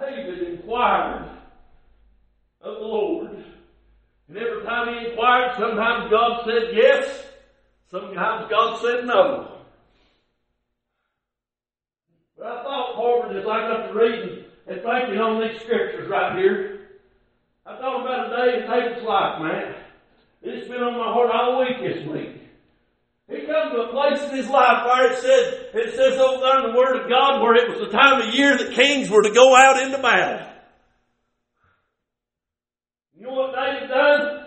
David 0.00 0.60
inquired 0.60 1.28
of 2.60 2.74
the 2.74 2.80
Lord. 2.80 3.44
And 4.28 4.36
every 4.36 4.64
time 4.64 4.94
he 4.94 5.10
inquired, 5.10 5.56
sometimes 5.58 6.10
God 6.10 6.44
said 6.44 6.76
yes, 6.76 7.26
sometimes 7.90 8.48
God 8.48 8.80
said 8.80 9.04
no. 9.04 9.58
But 12.38 12.62
I 13.08 13.10
thought, 13.10 13.22
Corbin, 13.22 13.38
I 13.38 13.68
got 13.68 13.86
to 13.88 13.98
reading 13.98 14.44
and 14.66 14.82
thinking 14.82 15.18
on 15.18 15.40
these 15.40 15.60
scriptures 15.62 16.08
right 16.10 16.38
here, 16.38 16.88
I 17.64 17.76
thought 17.78 18.00
about 18.02 18.32
a 18.32 18.36
day 18.36 18.62
in 18.62 18.70
David's 18.70 19.04
life, 19.04 19.40
man. 19.42 19.74
It's 20.42 20.68
been 20.68 20.82
on 20.82 20.96
my 20.96 21.12
heart 21.12 21.30
all 21.32 21.60
week 21.60 21.78
this 21.80 22.06
week. 22.08 22.42
He 23.28 23.46
comes 23.46 23.72
to 23.72 23.80
a 23.82 23.90
place 23.90 24.22
in 24.30 24.36
his 24.36 24.48
life 24.48 24.86
where 24.86 25.12
it 25.12 25.18
says, 25.18 25.54
it 25.74 25.94
says 25.94 26.18
over 26.18 26.40
there 26.40 26.64
in 26.64 26.72
the 26.72 26.78
Word 26.78 27.02
of 27.02 27.10
God 27.10 27.42
where 27.42 27.56
it 27.56 27.68
was 27.68 27.78
the 27.78 27.96
time 27.96 28.22
of 28.22 28.34
year 28.34 28.56
that 28.56 28.72
kings 28.72 29.10
were 29.10 29.22
to 29.22 29.30
go 29.30 29.54
out 29.54 29.82
into 29.82 29.98
battle. 29.98 30.46
You 33.16 33.26
know 33.26 33.34
what 33.34 33.54
David 33.54 33.88
done? 33.88 34.46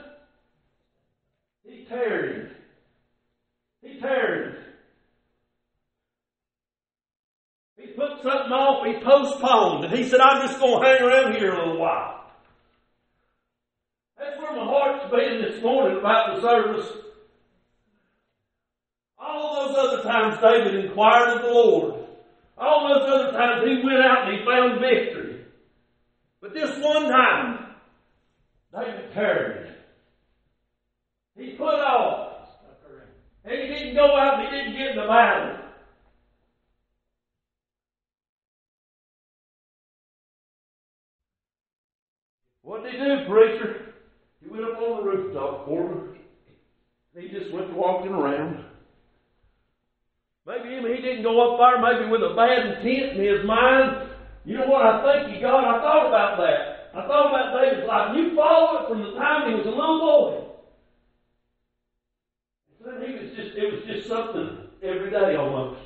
He 1.64 1.86
tarried. 1.86 2.50
He 3.84 4.00
tarried. 4.00 4.56
He 7.81 7.81
put 7.92 8.22
something 8.22 8.52
off, 8.52 8.86
he 8.86 8.94
postponed, 9.04 9.86
and 9.86 9.94
he 9.94 10.08
said, 10.08 10.20
I'm 10.20 10.48
just 10.48 10.60
going 10.60 10.82
to 10.82 10.88
hang 10.88 11.02
around 11.02 11.36
here 11.36 11.54
a 11.54 11.58
little 11.58 11.80
while. 11.80 12.32
That's 14.18 14.38
where 14.38 14.56
my 14.56 14.66
heart's 14.66 15.10
been 15.10 15.42
this 15.42 15.64
morning 15.64 15.98
about 16.00 16.36
the 16.36 16.42
service. 16.42 16.88
All 19.18 19.68
those 19.68 19.78
other 19.78 20.04
times 20.04 20.38
David 20.42 20.86
inquired 20.86 21.38
of 21.38 21.42
the 21.44 21.50
Lord. 21.50 22.06
All 22.58 22.88
those 22.88 23.10
other 23.10 23.32
times 23.32 23.64
he 23.68 23.84
went 23.84 24.00
out 24.00 24.30
and 24.30 24.38
he 24.38 24.46
found 24.46 24.80
victory. 24.80 25.46
But 26.42 26.54
this 26.54 26.78
one 26.84 27.10
time, 27.10 27.76
David 28.74 29.12
tarried. 29.14 29.76
He 31.38 31.52
put 31.52 31.80
off. 31.80 32.48
He 33.44 33.56
didn't 33.56 33.96
go 33.96 34.16
out 34.16 34.40
and 34.40 34.48
he 34.48 34.56
didn't 34.56 34.78
get 34.78 34.92
in 34.92 34.96
the 34.98 35.08
battle. 35.08 35.61
What 42.72 42.84
did 42.84 42.94
he 42.94 43.00
do, 43.00 43.28
preacher? 43.28 43.96
He 44.42 44.48
went 44.48 44.64
up 44.64 44.80
on 44.80 45.04
the 45.04 45.12
rooftop 45.12 45.66
for 45.66 45.94
me. 45.94 46.20
He 47.14 47.28
just 47.28 47.52
went 47.52 47.74
walking 47.74 48.14
around. 48.14 48.64
Maybe 50.48 50.70
he 50.70 51.02
didn't 51.02 51.24
go 51.24 51.36
up 51.52 51.60
there, 51.60 51.82
maybe 51.84 52.10
with 52.10 52.22
a 52.22 52.34
bad 52.34 52.68
intent 52.68 53.20
in 53.20 53.26
his 53.26 53.46
mind. 53.46 54.12
You 54.46 54.58
know 54.58 54.68
what 54.68 54.86
I 54.86 55.04
think 55.04 55.36
he 55.36 55.42
got? 55.42 55.66
I 55.66 55.82
thought 55.82 56.08
about 56.08 56.38
that. 56.38 56.96
I 56.96 57.06
thought 57.08 57.28
about 57.28 57.60
David's 57.60 57.88
life. 57.90 58.16
You 58.16 58.36
follow 58.38 58.80
it 58.80 58.88
from 58.88 59.02
the 59.02 59.20
time 59.20 59.50
he 59.50 59.58
was 59.58 59.66
a 59.66 59.70
little 59.70 60.00
boy. 60.00 60.48
He 63.06 63.14
was 63.20 63.36
just, 63.36 63.58
it 63.58 63.74
was 63.74 63.84
just 63.84 64.08
something 64.08 64.60
every 64.82 65.12
day 65.12 65.36
almost. 65.36 65.82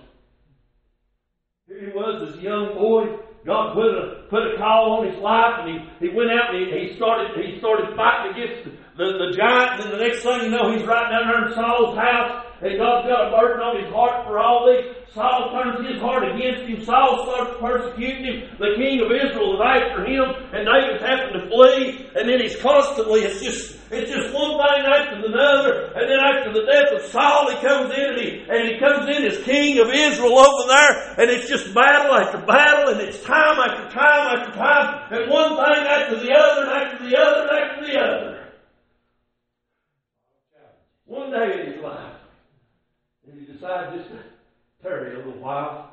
Here 1.68 1.80
he 1.80 1.98
was, 1.98 2.32
this 2.32 2.44
young 2.44 2.76
boy, 2.76 3.25
God 3.46 3.76
put 3.76 3.86
a 3.94 4.24
put 4.30 4.42
a 4.42 4.58
call 4.58 4.98
on 4.98 5.12
his 5.12 5.22
life, 5.22 5.62
and 5.62 5.70
he, 5.70 6.08
he 6.08 6.16
went 6.16 6.32
out 6.32 6.56
and 6.56 6.66
he, 6.66 6.90
he 6.90 6.96
started 6.96 7.38
he 7.38 7.60
started 7.60 7.96
fighting 7.96 8.34
against 8.34 8.70
the, 8.98 9.06
the, 9.06 9.38
giant. 9.38 9.82
And 9.82 9.84
then 9.84 10.00
the 10.00 10.06
next 10.08 10.24
thing 10.24 10.42
you 10.46 10.50
know, 10.50 10.74
he's 10.74 10.86
right 10.86 11.10
down 11.12 11.28
there 11.30 11.48
in 11.48 11.54
Saul's 11.54 11.96
house, 11.96 12.45
and 12.62 12.78
God's 12.78 13.08
got 13.08 13.28
a 13.28 13.32
burden 13.36 13.60
on 13.60 13.84
his 13.84 13.92
heart 13.92 14.26
for 14.26 14.40
all 14.40 14.66
this. 14.66 14.96
Saul 15.16 15.52
turns 15.52 15.88
his 15.88 16.00
heart 16.00 16.28
against 16.28 16.68
him. 16.68 16.84
Saul 16.84 17.24
starts 17.24 17.56
persecuting 17.60 18.26
him. 18.26 18.52
The 18.60 18.76
king 18.76 19.00
of 19.00 19.08
Israel 19.12 19.56
is 19.56 19.64
after 19.64 20.04
him, 20.04 20.28
and 20.52 20.68
David's 20.68 21.00
having 21.00 21.32
to 21.40 21.48
flee. 21.48 22.12
And 22.16 22.28
then 22.28 22.44
he's 22.44 22.60
constantly, 22.60 23.24
it's 23.24 23.40
just, 23.40 23.80
it's 23.92 24.12
just 24.12 24.36
one 24.36 24.60
thing 24.60 24.84
after 24.84 25.24
another. 25.24 25.96
And 25.96 26.04
then 26.12 26.20
after 26.20 26.52
the 26.52 26.68
death 26.68 26.92
of 27.00 27.02
Saul, 27.12 27.48
he 27.48 27.56
comes 27.64 27.96
in 27.96 28.12
and 28.12 28.20
he, 28.20 28.30
and 28.44 28.62
he 28.68 28.76
comes 28.76 29.08
in 29.08 29.24
as 29.24 29.40
king 29.48 29.80
of 29.80 29.88
Israel 29.88 30.36
over 30.36 30.68
there, 30.68 31.16
and 31.20 31.32
it's 31.32 31.48
just 31.48 31.74
battle 31.74 32.16
after 32.16 32.40
battle, 32.44 32.92
and 32.92 33.00
it's 33.00 33.24
time 33.24 33.56
after 33.56 33.88
time 33.96 34.36
after 34.36 34.52
time, 34.52 35.16
and 35.16 35.32
one 35.32 35.56
thing 35.56 35.84
after 35.88 36.20
the 36.20 36.32
other, 36.32 36.62
and 36.68 36.72
after 36.72 37.10
the 37.10 37.16
other, 37.16 37.42
and 37.48 37.52
after 37.56 37.88
the 37.88 38.00
other. 38.00 38.36
One 41.06 41.32
day 41.32 41.62
in 41.62 41.74
his 41.74 41.82
life, 41.82 42.15
decides 43.56 43.96
just 43.98 44.10
to 44.10 44.20
tarry 44.84 45.16
a 45.16 45.18
little 45.18 45.42
while, 45.42 45.92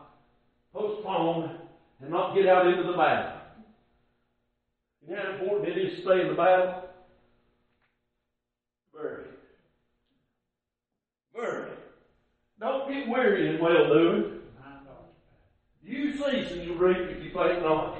postpone, 0.73 1.57
and 2.01 2.11
not 2.11 2.35
get 2.35 2.47
out 2.47 2.67
into 2.67 2.83
the 2.83 2.97
battle. 2.97 3.41
You 5.07 5.15
know 5.15 5.23
how 5.23 5.33
important 5.33 5.69
it 5.69 5.79
is 5.79 5.97
to 5.97 6.03
stay 6.03 6.21
in 6.23 6.29
the 6.29 6.35
battle? 6.35 6.85
Very. 8.95 9.25
Very. 11.35 11.73
Don't 12.61 12.89
get 12.89 13.09
weary 13.09 13.49
in 13.49 13.63
well 13.63 13.89
doing. 13.89 14.39
You 15.85 16.13
cease 16.13 16.53
and 16.53 16.63
you 16.63 16.75
reap 16.75 17.11
if 17.11 17.23
you 17.23 17.31
faint 17.31 17.63
not. 17.63 17.97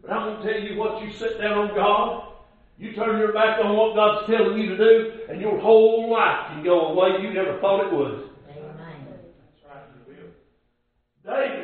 But 0.00 0.12
I'm 0.12 0.34
going 0.34 0.46
to 0.46 0.52
tell 0.52 0.62
you 0.62 0.78
what 0.78 1.02
you 1.02 1.12
sit 1.12 1.40
down 1.40 1.58
on 1.58 1.74
God, 1.74 2.28
you 2.78 2.92
turn 2.92 3.18
your 3.18 3.32
back 3.32 3.58
on 3.64 3.76
what 3.76 3.96
God's 3.96 4.26
telling 4.26 4.58
you 4.58 4.68
to 4.68 4.76
do, 4.76 5.12
and 5.28 5.40
your 5.40 5.58
whole 5.58 6.08
life 6.08 6.46
can 6.48 6.62
go 6.62 6.88
away 6.88 7.20
you 7.20 7.32
never 7.34 7.58
thought 7.58 7.86
it 7.86 7.92
would. 7.92 8.30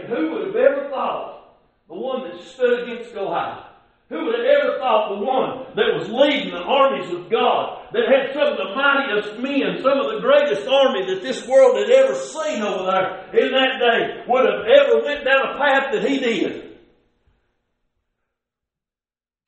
Who 0.09 0.31
would 0.33 0.47
have 0.47 0.57
ever 0.57 0.91
thought 0.91 1.59
the 1.89 1.95
one 1.95 2.29
that 2.29 2.43
stood 2.43 2.83
against 2.89 3.15
Goliath? 3.15 3.67
Who 4.09 4.27
would 4.27 4.35
have 4.35 4.45
ever 4.45 4.79
thought 4.79 5.09
the 5.09 5.25
one 5.25 5.73
that 5.75 5.97
was 5.97 6.09
leading 6.09 6.53
the 6.53 6.61
armies 6.61 7.11
of 7.11 7.31
God, 7.31 7.89
that 7.93 8.13
had 8.13 8.35
some 8.35 8.53
of 8.53 8.59
the 8.59 8.75
mightiest 8.77 9.41
men, 9.41 9.81
some 9.81 9.99
of 9.99 10.13
the 10.13 10.21
greatest 10.21 10.69
army 10.69 11.07
that 11.07 11.23
this 11.23 11.47
world 11.49 11.79
had 11.79 11.89
ever 11.89 12.15
seen 12.15 12.63
over 12.63 12.91
there 12.91 13.31
in 13.33 13.53
that 13.53 13.81
day, 13.81 14.25
would 14.29 14.45
have 14.45 14.67
ever 14.69 15.03
went 15.03 15.25
down 15.25 15.55
a 15.55 15.59
path 15.59 15.93
that 15.93 16.05
he 16.07 16.19
did? 16.19 16.73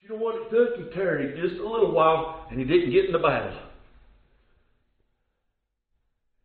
You 0.01 0.11
know 0.11 0.17
what 0.17 0.37
it 0.37 0.51
took? 0.51 0.77
He 0.77 0.95
tarried 0.95 1.37
just 1.37 1.61
a 1.61 1.69
little 1.69 1.93
while 1.93 2.47
and 2.51 2.59
he 2.59 2.65
didn't 2.65 2.91
get 2.91 3.07
in 3.07 3.13
the 3.13 3.19
battle. 3.19 3.59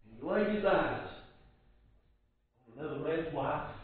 He 0.03 0.25
laid 0.25 0.55
his 0.55 0.65
eyes 0.65 1.07
on 2.67 2.79
another 2.79 2.99
man's 2.99 3.33
wife. 3.33 3.78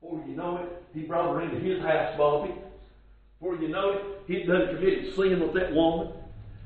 Before 0.00 0.24
you 0.26 0.36
know 0.36 0.58
it, 0.58 0.84
he 0.94 1.02
brought 1.02 1.34
her 1.34 1.42
into 1.42 1.58
his 1.58 1.82
house, 1.82 2.16
Bobby. 2.16 2.54
Before 3.38 3.56
you 3.56 3.68
know 3.68 3.92
it, 3.92 4.02
he'd 4.26 4.46
done 4.46 4.74
committed 4.74 5.14
sin 5.14 5.40
with 5.40 5.54
that 5.54 5.72
woman. 5.72 6.12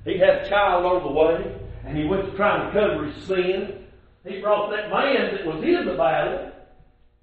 He 0.05 0.19
had 0.19 0.45
a 0.45 0.49
child 0.49 0.85
on 0.85 1.03
the 1.03 1.13
way, 1.13 1.61
and 1.87 1.97
he 1.97 2.05
went 2.05 2.27
to 2.27 2.37
trying 2.37 2.67
to 2.67 2.79
cover 2.79 3.07
his 3.07 3.25
sin. 3.25 3.85
He 4.27 4.41
brought 4.41 4.71
that 4.71 4.91
man 4.91 5.35
that 5.35 5.47
was 5.47 5.63
in 5.65 5.87
the 5.87 5.95
battle, 5.97 6.53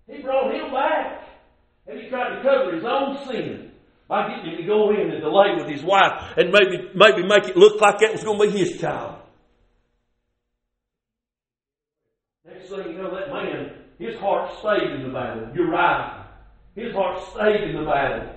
he 0.07 0.21
brought 0.21 0.53
him 0.53 0.71
back. 0.71 1.27
And 1.87 1.99
he 1.99 2.09
tried 2.09 2.35
to 2.35 2.41
cover 2.43 2.75
his 2.75 2.83
own 2.83 3.17
sin 3.27 3.71
by 4.07 4.27
getting 4.27 4.51
him 4.51 4.57
to 4.57 4.63
go 4.63 4.89
in 4.91 5.11
and 5.11 5.21
delay 5.21 5.55
with 5.55 5.67
his 5.67 5.83
wife 5.83 6.33
and 6.37 6.51
maybe, 6.51 6.89
maybe 6.93 7.23
make 7.27 7.47
it 7.47 7.57
look 7.57 7.79
like 7.81 7.99
that 7.99 8.11
was 8.11 8.23
going 8.23 8.39
to 8.39 8.51
be 8.51 8.59
his 8.59 8.79
child. 8.79 9.15
Next 12.45 12.69
thing 12.69 12.91
you 12.91 12.97
know, 12.97 13.11
that 13.11 13.31
man, 13.31 13.71
his 13.99 14.17
heart 14.19 14.49
stayed 14.59 14.91
in 14.91 15.03
the 15.03 15.09
battle. 15.09 15.51
Right. 15.67 16.25
His 16.75 16.93
heart 16.93 17.21
stayed 17.31 17.69
in 17.69 17.75
the 17.75 17.83
battle. 17.83 18.29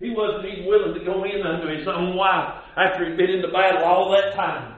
He 0.00 0.10
wasn't 0.10 0.44
even 0.46 0.66
willing 0.66 0.94
to 0.94 1.04
go 1.04 1.24
in 1.24 1.46
unto 1.46 1.68
his 1.68 1.86
own 1.86 2.16
wife 2.16 2.62
after 2.76 3.08
he'd 3.08 3.16
been 3.16 3.30
in 3.30 3.42
the 3.42 3.48
battle 3.48 3.84
all 3.84 4.10
that 4.10 4.34
time. 4.34 4.74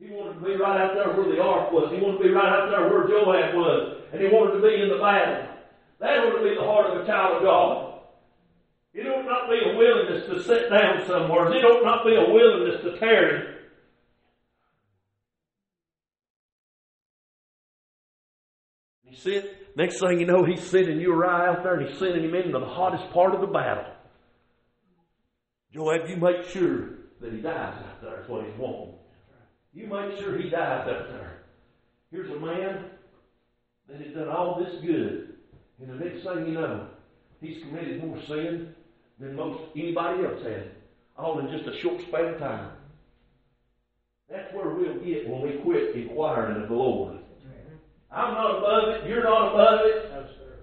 He 0.00 0.10
wanted 0.10 0.40
to 0.40 0.44
be 0.44 0.56
right 0.56 0.80
out 0.80 0.94
there 0.94 1.12
where 1.12 1.34
the 1.34 1.40
ark 1.40 1.72
was. 1.72 1.92
He 1.92 2.00
wanted 2.00 2.18
to 2.18 2.24
be 2.24 2.30
right 2.30 2.52
out 2.52 2.70
there 2.70 2.88
where 2.88 3.06
Joab 3.06 3.54
was. 3.54 4.02
And 4.12 4.20
he 4.20 4.28
wanted 4.28 4.60
to 4.60 4.62
be 4.62 4.82
in 4.82 4.88
the 4.88 4.98
battle. 4.98 5.48
That 6.00 6.18
ought 6.18 6.38
to 6.38 6.42
be 6.42 6.54
the 6.54 6.64
heart 6.64 6.90
of 6.90 7.02
a 7.02 7.06
child 7.06 7.36
of 7.36 7.42
God. 7.42 8.00
It 8.92 9.06
ought 9.06 9.24
not 9.26 9.48
be 9.48 9.60
a 9.60 9.76
willingness 9.76 10.26
to 10.26 10.42
sit 10.42 10.70
down 10.70 11.06
somewhere. 11.06 11.52
It 11.52 11.64
ought 11.64 11.84
not 11.84 12.04
be 12.04 12.16
a 12.16 12.32
willingness 12.32 12.82
to 12.82 12.98
tarry. 12.98 13.55
Sit. 19.22 19.76
Next 19.76 20.00
thing 20.00 20.20
you 20.20 20.26
know, 20.26 20.44
he's 20.44 20.62
sending 20.62 21.00
Uriah 21.00 21.50
out 21.50 21.62
there 21.62 21.74
and 21.78 21.88
he's 21.88 21.98
sending 21.98 22.24
him 22.24 22.34
into 22.34 22.58
the 22.58 22.64
hottest 22.64 23.12
part 23.12 23.34
of 23.34 23.40
the 23.40 23.46
battle. 23.46 23.84
Joab, 25.72 26.08
you 26.08 26.16
make 26.16 26.46
sure 26.48 26.88
that 27.20 27.32
he 27.32 27.40
dies 27.40 27.74
out 27.84 28.00
there, 28.02 28.22
is 28.22 28.28
what 28.28 28.44
he's 28.44 28.58
wanting. 28.58 28.94
You 29.74 29.86
make 29.86 30.18
sure 30.18 30.38
he 30.38 30.48
dies 30.48 30.88
out 30.88 31.08
there. 31.08 31.42
Here's 32.10 32.30
a 32.30 32.40
man 32.40 32.84
that 33.88 34.00
has 34.00 34.14
done 34.14 34.28
all 34.28 34.62
this 34.64 34.80
good. 34.80 35.34
And 35.80 35.90
the 35.90 36.04
next 36.04 36.24
thing 36.24 36.46
you 36.46 36.54
know, 36.54 36.88
he's 37.40 37.62
committed 37.62 38.02
more 38.02 38.18
sin 38.26 38.74
than 39.18 39.36
most 39.36 39.60
anybody 39.76 40.24
else 40.24 40.42
has, 40.44 40.66
all 41.18 41.38
in 41.40 41.48
just 41.50 41.68
a 41.68 41.80
short 41.82 42.00
span 42.08 42.34
of 42.34 42.38
time. 42.38 42.70
That's 44.30 44.52
where 44.54 44.70
we'll 44.70 45.04
get 45.04 45.28
when 45.28 45.42
we 45.42 45.58
quit 45.62 45.94
inquiring 45.94 46.62
of 46.62 46.68
the 46.68 46.74
Lord. 46.74 47.18
I'm 48.10 48.34
not 48.34 48.58
above 48.58 48.88
it. 48.94 49.08
You're 49.08 49.24
not 49.24 49.52
above 49.52 49.80
it. 49.84 50.10
No, 50.10 50.26
sir. 50.26 50.58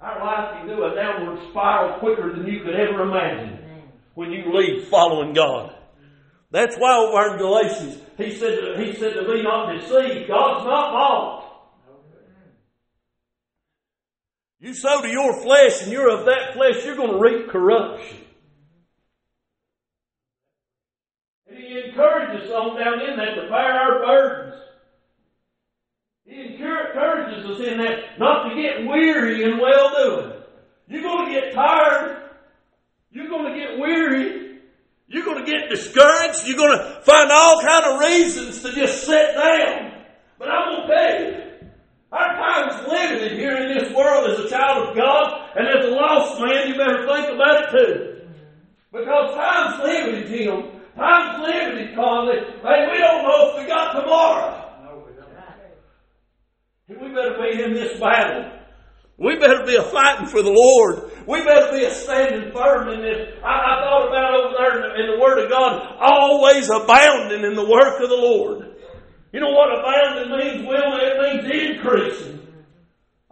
Our 0.00 0.24
life 0.24 0.58
can 0.58 0.68
do 0.68 0.84
a 0.84 0.94
downward 0.94 1.40
spiral 1.50 1.98
quicker 1.98 2.32
than 2.34 2.46
you 2.46 2.60
could 2.60 2.74
ever 2.74 3.02
imagine 3.02 3.58
when 4.14 4.30
you 4.32 4.44
leave 4.52 4.88
following 4.88 5.32
God. 5.32 5.74
That's 6.50 6.76
why 6.76 6.96
over 6.96 7.32
in 7.32 7.38
Galatians, 7.38 7.98
he 8.16 8.30
said, 8.34 8.58
to, 8.60 8.84
he 8.84 8.94
said 8.94 9.14
to 9.14 9.24
be 9.30 9.42
not 9.42 9.72
deceived. 9.72 10.28
God's 10.28 10.64
not 10.64 10.92
mocked. 10.92 11.46
You 14.58 14.74
sow 14.74 15.02
to 15.02 15.08
your 15.08 15.42
flesh 15.42 15.82
and 15.82 15.92
you're 15.92 16.10
of 16.10 16.24
that 16.26 16.54
flesh, 16.54 16.84
you're 16.84 16.96
going 16.96 17.12
to 17.12 17.18
reap 17.18 17.48
corruption. 17.50 18.16
And 21.48 21.58
he 21.58 21.78
encourages 21.86 22.48
us 22.48 22.54
on 22.54 22.78
down 22.78 23.00
in 23.00 23.16
that 23.16 23.34
to 23.34 23.42
bear 23.42 23.52
our 23.52 24.00
burdens. 24.00 24.65
Encourages 26.36 27.46
us 27.46 27.66
in 27.66 27.78
that 27.78 28.18
not 28.18 28.48
to 28.48 28.54
get 28.54 28.86
weary 28.86 29.42
in 29.42 29.58
well 29.58 29.90
doing. 29.96 30.42
You're 30.86 31.02
going 31.02 31.32
to 31.32 31.40
get 31.40 31.54
tired. 31.54 32.30
You're 33.10 33.28
going 33.28 33.52
to 33.52 33.58
get 33.58 33.78
weary. 33.78 34.58
You're 35.08 35.24
going 35.24 35.44
to 35.44 35.50
get 35.50 35.70
discouraged. 35.70 36.46
You're 36.46 36.58
going 36.58 36.78
to 36.78 37.00
find 37.02 37.30
all 37.30 37.62
kind 37.62 37.84
of 37.86 38.00
reasons 38.00 38.62
to 38.62 38.72
just 38.72 39.04
sit 39.04 39.34
down. 39.34 40.04
But 40.38 40.48
I'm 40.50 40.74
going 40.74 40.88
to 40.88 40.94
tell 40.94 41.20
you, 41.22 41.42
our 42.12 42.34
time's 42.36 42.86
limited 42.86 43.38
here 43.38 43.56
in 43.56 43.78
this 43.78 43.92
world 43.94 44.30
as 44.30 44.40
a 44.40 44.48
child 44.50 44.90
of 44.90 44.96
God, 44.96 45.50
and 45.56 45.66
as 45.66 45.86
a 45.86 45.90
lost 45.90 46.40
man, 46.40 46.68
you 46.68 46.74
better 46.76 47.06
think 47.06 47.34
about 47.34 47.64
it 47.64 47.70
too. 47.70 48.28
Because 48.92 49.34
time's 49.34 49.82
limited, 49.82 50.28
Jim. 50.28 50.80
Time's 50.96 51.40
limited, 51.46 51.94
Conley. 51.94 52.40
Hey, 52.62 52.88
we 52.92 52.98
don't 52.98 53.22
know 53.22 53.50
if 53.50 53.62
we 53.62 53.66
got 53.66 54.00
tomorrow. 54.00 54.55
We 56.88 56.94
better 56.94 57.36
be 57.42 57.62
in 57.64 57.74
this 57.74 57.98
battle. 57.98 58.52
We 59.18 59.36
better 59.36 59.66
be 59.66 59.74
a 59.74 59.82
fighting 59.82 60.26
for 60.28 60.40
the 60.40 60.54
Lord. 60.54 61.10
We 61.26 61.42
better 61.42 61.72
be 61.72 61.84
a 61.84 61.90
standing 61.90 62.52
firm 62.52 62.88
in 62.90 63.00
this. 63.00 63.34
I, 63.42 63.48
I 63.48 63.82
thought 63.82 64.06
about 64.06 64.34
over 64.38 64.54
there 64.56 64.76
in 64.76 64.82
the, 64.82 65.00
in 65.02 65.06
the 65.16 65.20
Word 65.20 65.42
of 65.42 65.50
God, 65.50 65.96
always 65.98 66.70
abounding 66.70 67.42
in 67.42 67.54
the 67.56 67.64
work 67.64 68.00
of 68.00 68.08
the 68.08 68.14
Lord. 68.14 68.76
You 69.32 69.40
know 69.40 69.50
what 69.50 69.76
abounding 69.76 70.30
means, 70.38 70.68
Will? 70.68 70.94
It 70.94 71.18
means 71.18 71.74
increasing. 71.74 72.46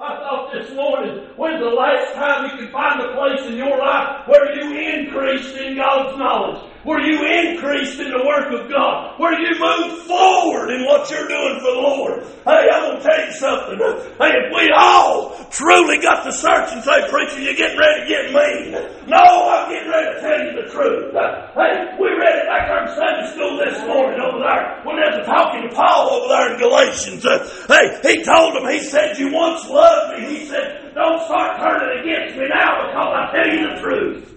I 0.01 0.19
thought 0.19 0.34
this 0.55 0.71
morning, 0.75 1.27
when's 1.37 1.59
the 1.59 1.75
last 1.75 2.15
time 2.15 2.47
you 2.47 2.57
could 2.63 2.73
find 2.73 3.01
a 3.01 3.11
place 3.19 3.43
in 3.51 3.57
your 3.57 3.77
life 3.79 4.29
where 4.29 4.55
you 4.55 4.71
increased 4.71 5.57
in 5.57 5.77
God's 5.77 6.17
knowledge? 6.19 6.71
Where 6.85 7.01
you 7.01 7.17
increased 7.17 7.99
in 7.99 8.13
the 8.13 8.21
work 8.29 8.53
of 8.53 8.69
God? 8.69 9.17
Where 9.17 9.33
you 9.33 9.57
moved 9.57 10.05
forward 10.05 10.69
in 10.69 10.85
what 10.85 11.09
you're 11.09 11.27
doing 11.27 11.57
for 11.65 11.73
the 11.73 11.81
Lord? 11.81 12.29
Hey, 12.45 12.69
I'm 12.69 12.93
going 12.93 13.01
to 13.01 13.05
tell 13.09 13.25
you 13.25 13.33
something. 13.33 13.79
Hey, 14.21 14.33
if 14.37 14.53
we 14.53 14.69
all 14.77 15.33
truly 15.49 15.97
got 16.05 16.29
to 16.29 16.33
search 16.33 16.77
and 16.77 16.85
say, 16.85 17.09
preacher, 17.09 17.41
you're 17.41 17.57
getting 17.57 17.81
ready 17.81 18.05
to 18.05 18.07
get 18.07 18.25
mean. 18.37 18.77
No, 19.09 19.17
I'm 19.17 19.73
getting 19.73 19.89
ready 19.89 20.13
to 20.13 20.21
tell 20.21 20.39
you 20.45 20.53
the 20.61 20.69
truth. 20.69 21.17
Hey, 21.57 21.73
we 21.97 22.13
read 22.21 22.45
it 22.45 22.53
back 22.53 22.69
in 22.69 22.93
Sunday 22.93 23.33
school 23.33 23.57
this 23.65 23.81
morning 23.89 24.21
over 24.21 24.45
there 24.45 24.85
when 24.85 25.01
they 25.01 25.09
were 25.09 25.25
talking 25.25 25.65
to 25.65 25.73
Paul 25.73 26.21
over 26.21 26.29
there 26.29 26.53
in 26.53 26.61
Galatians. 26.61 27.25
Hey, 27.65 27.97
he 28.05 28.21
told 28.21 28.61
them, 28.61 28.69
he 28.69 28.85
said, 28.85 29.17
you 29.17 29.33
once 29.33 29.65
loved 29.73 30.21
me. 30.21 30.37
He 30.37 30.44
said, 30.47 30.93
don't 30.95 31.25
start 31.27 31.61
turning 31.61 32.01
against 32.01 32.37
me 32.37 32.49
now 32.49 32.87
because 32.87 33.13
I 33.15 33.33
tell 33.33 33.49
you 33.53 33.69
the 33.69 33.81
truth. 33.81 34.35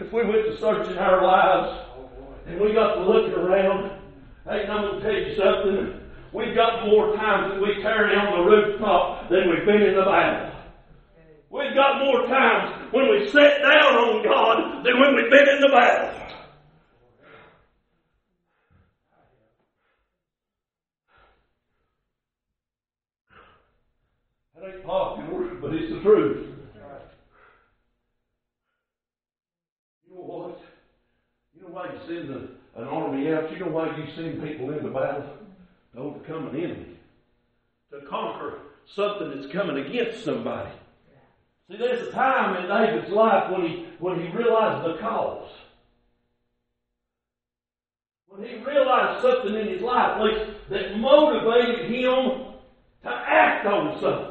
If 0.00 0.12
we 0.12 0.24
went 0.24 0.46
to 0.46 0.56
searching 0.58 0.96
our 0.96 1.22
lives 1.22 1.90
And 2.46 2.60
we 2.60 2.72
got 2.72 2.94
to 2.94 3.00
looking 3.02 3.34
around. 3.34 3.90
Hey, 4.44 4.66
I'm 4.66 4.82
going 4.82 5.00
to 5.00 5.02
tell 5.02 5.12
you 5.12 5.36
something. 5.36 6.00
We've 6.32 6.54
got 6.54 6.86
more 6.86 7.14
times 7.16 7.52
that 7.52 7.60
we 7.60 7.82
carry 7.82 8.16
on 8.16 8.38
the 8.38 8.44
rooftop 8.50 9.28
than 9.28 9.50
we've 9.50 9.66
been 9.66 9.82
in 9.82 9.94
the 9.94 10.02
battle. 10.02 10.58
We've 11.50 11.74
got 11.74 12.04
more 12.04 12.26
times 12.26 12.92
when 12.92 13.10
we 13.10 13.28
sit 13.28 13.58
down 13.62 13.94
on 13.98 14.24
God 14.24 14.84
than 14.84 15.00
when 15.00 15.14
we've 15.14 15.30
been 15.30 15.48
in 15.48 15.60
the 15.60 15.68
battle. 15.68 16.19
That 24.60 24.74
ain't 24.74 24.84
popular, 24.84 25.54
but 25.54 25.74
it's 25.74 25.90
the 25.90 26.00
truth. 26.00 26.48
You 30.06 30.16
know 30.16 30.22
what? 30.22 30.60
You 31.54 31.62
know 31.62 31.68
why 31.68 31.86
you 31.86 31.98
send 32.06 32.30
a, 32.30 32.80
an 32.80 32.88
army 32.88 33.32
out? 33.32 33.50
You 33.50 33.60
know 33.60 33.70
why 33.70 33.96
you 33.96 34.04
send 34.14 34.42
people 34.42 34.70
into 34.70 34.90
battle? 34.90 35.24
To 35.94 36.00
overcome 36.00 36.48
an 36.48 36.56
enemy. 36.56 36.98
To 37.90 38.06
conquer 38.06 38.58
something 38.94 39.30
that's 39.30 39.50
coming 39.52 39.86
against 39.86 40.24
somebody. 40.24 40.72
See, 41.70 41.76
there's 41.76 42.08
a 42.08 42.10
time 42.10 42.62
in 42.62 42.68
David's 42.68 43.10
life 43.10 43.50
when 43.50 43.62
he, 43.62 43.86
when 43.98 44.20
he 44.20 44.28
realized 44.28 44.86
the 44.86 44.98
cause. 45.00 45.48
When 48.28 48.46
he 48.46 48.56
realized 48.56 49.22
something 49.22 49.54
in 49.54 49.68
his 49.68 49.80
life 49.80 50.20
like, 50.20 50.68
that 50.68 50.98
motivated 50.98 51.90
him 51.90 52.46
to 53.04 53.08
act 53.08 53.66
on 53.66 53.98
something. 54.00 54.29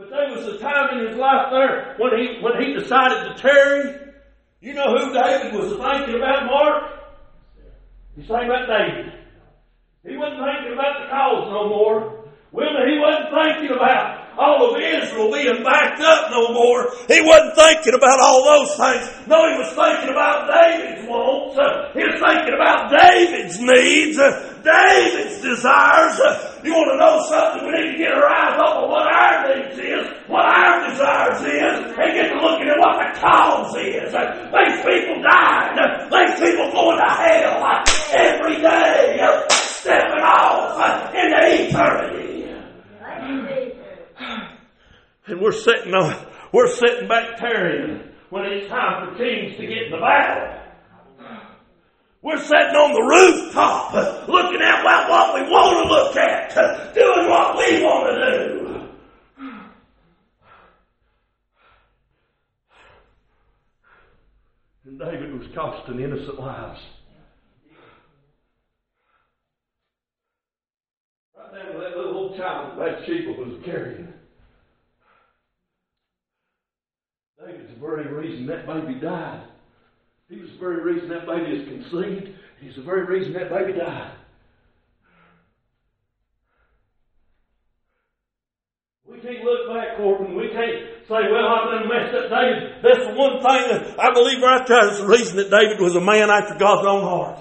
But 0.00 0.08
there 0.08 0.32
was 0.32 0.46
a 0.46 0.56
time 0.56 0.96
in 0.96 1.08
his 1.08 1.16
life 1.18 1.52
there 1.52 1.94
when 2.00 2.16
he, 2.16 2.40
when 2.40 2.56
he 2.56 2.72
decided 2.72 3.20
to 3.28 3.34
tarry. 3.36 4.00
You 4.62 4.72
know 4.72 4.96
who 4.96 5.12
David 5.12 5.52
was 5.52 5.76
thinking 5.76 6.16
about, 6.16 6.46
Mark? 6.48 7.04
He's 8.16 8.24
thinking 8.24 8.48
about 8.48 8.64
David. 8.64 9.12
He 10.08 10.16
wasn't 10.16 10.40
thinking 10.40 10.72
about 10.72 11.04
the 11.04 11.10
cause 11.12 11.52
no 11.52 11.68
more. 11.68 12.24
Women, 12.50 12.88
he 12.88 12.96
wasn't 12.96 13.28
thinking 13.28 13.76
about 13.76 14.40
all 14.40 14.72
of 14.72 14.80
Israel 14.80 15.30
being 15.36 15.62
backed 15.62 16.00
up 16.00 16.30
no 16.30 16.48
more. 16.48 16.88
He 17.04 17.20
wasn't 17.20 17.54
thinking 17.60 17.92
about 17.92 18.20
all 18.24 18.40
those 18.40 18.72
things. 18.80 19.04
No, 19.28 19.52
he 19.52 19.58
was 19.60 19.68
thinking 19.76 20.16
about 20.16 20.48
David's 20.48 21.06
wants. 21.06 21.60
He 21.92 22.00
was 22.08 22.16
thinking 22.16 22.56
about 22.56 22.88
David's 22.88 23.60
needs, 23.60 24.16
David's 24.64 25.42
desires. 25.44 26.49
You 26.62 26.72
want 26.76 26.92
to 26.92 26.98
know 27.00 27.24
something? 27.24 27.64
We 27.64 27.72
need 27.72 27.92
to 27.92 27.98
get 27.98 28.12
our 28.12 28.28
eyes 28.28 28.60
off 28.60 28.84
of 28.84 28.90
what 28.90 29.08
our 29.08 29.48
needs 29.48 29.78
is, 29.80 30.04
what 30.28 30.44
our 30.44 30.88
desires 30.90 31.40
is, 31.40 31.96
and 31.96 32.12
get 32.12 32.28
to 32.28 32.36
looking 32.36 32.68
at 32.68 32.76
what 32.76 33.00
the 33.00 33.16
cause 33.18 33.72
is. 33.80 34.12
These 34.12 34.78
people 34.84 35.22
died. 35.24 35.72
These 36.12 36.36
people 36.36 36.68
going 36.72 36.98
to 37.00 37.08
hell 37.08 37.64
every 38.12 38.60
day, 38.60 39.16
stepping 39.48 40.20
off 40.20 41.14
into 41.14 41.40
eternity. 41.64 42.52
And 45.26 45.40
we're 45.40 45.52
sitting 45.52 45.94
on, 45.94 46.26
we're 46.52 46.68
sitting 46.74 47.08
back 47.08 47.38
tarrying 47.38 48.02
when 48.28 48.44
it's 48.44 48.68
time 48.68 49.08
for 49.08 49.16
kings 49.16 49.56
to 49.56 49.62
get 49.66 49.84
in 49.84 49.92
the 49.92 49.98
battle. 49.98 50.59
We're 52.22 52.36
sitting 52.36 52.76
on 52.76 52.92
the 52.92 53.00
rooftop 53.00 53.94
looking 54.28 54.60
at 54.60 54.84
what, 54.84 55.08
what 55.08 55.34
we 55.34 55.50
want 55.50 55.86
to 55.86 55.94
look 55.94 56.16
at, 56.16 56.94
doing 56.94 57.28
what 57.28 57.56
we 57.56 57.82
want 57.82 58.06
to 58.10 58.38
do. 58.38 58.60
And 64.84 64.98
David 64.98 65.38
was 65.38 65.48
costing 65.54 66.00
innocent 66.00 66.38
lives. 66.38 66.80
Right 71.38 71.54
down 71.54 71.72
to 71.72 71.78
that 71.78 71.96
little 71.96 72.16
old 72.16 72.36
child 72.36 72.78
that 72.78 72.98
Bathsheba 72.98 73.32
was 73.32 73.62
carrying. 73.64 74.12
David's 77.38 77.72
the 77.72 77.80
very 77.80 78.12
reason 78.12 78.46
that 78.48 78.66
baby 78.66 79.00
died. 79.00 79.49
He 80.30 80.36
was 80.40 80.50
the 80.52 80.58
very 80.58 80.80
reason 80.80 81.08
that 81.08 81.26
baby 81.26 81.58
is 81.58 81.66
conceived. 81.66 82.38
He's 82.60 82.76
the 82.76 82.82
very 82.82 83.04
reason 83.04 83.32
that 83.34 83.50
baby 83.50 83.72
died. 83.76 84.14
We 89.04 89.18
can't 89.18 89.42
look 89.42 89.74
back, 89.74 89.96
Corbin. 89.96 90.36
We 90.36 90.48
can't 90.54 91.02
say, 91.08 91.26
well, 91.34 91.46
I've 91.50 91.66
done 91.74 91.88
messed 91.90 92.14
up 92.14 92.30
David. 92.30 92.78
That's 92.80 93.10
the 93.10 93.14
one 93.18 93.42
thing 93.42 93.62
that 93.74 93.98
I 93.98 94.14
believe 94.14 94.40
right 94.40 94.64
there 94.68 94.88
is 94.92 94.98
the 94.98 95.06
reason 95.08 95.36
that 95.38 95.50
David 95.50 95.80
was 95.80 95.96
a 95.96 96.00
man 96.00 96.30
after 96.30 96.54
God's 96.54 96.86
own 96.86 97.02
heart. 97.02 97.38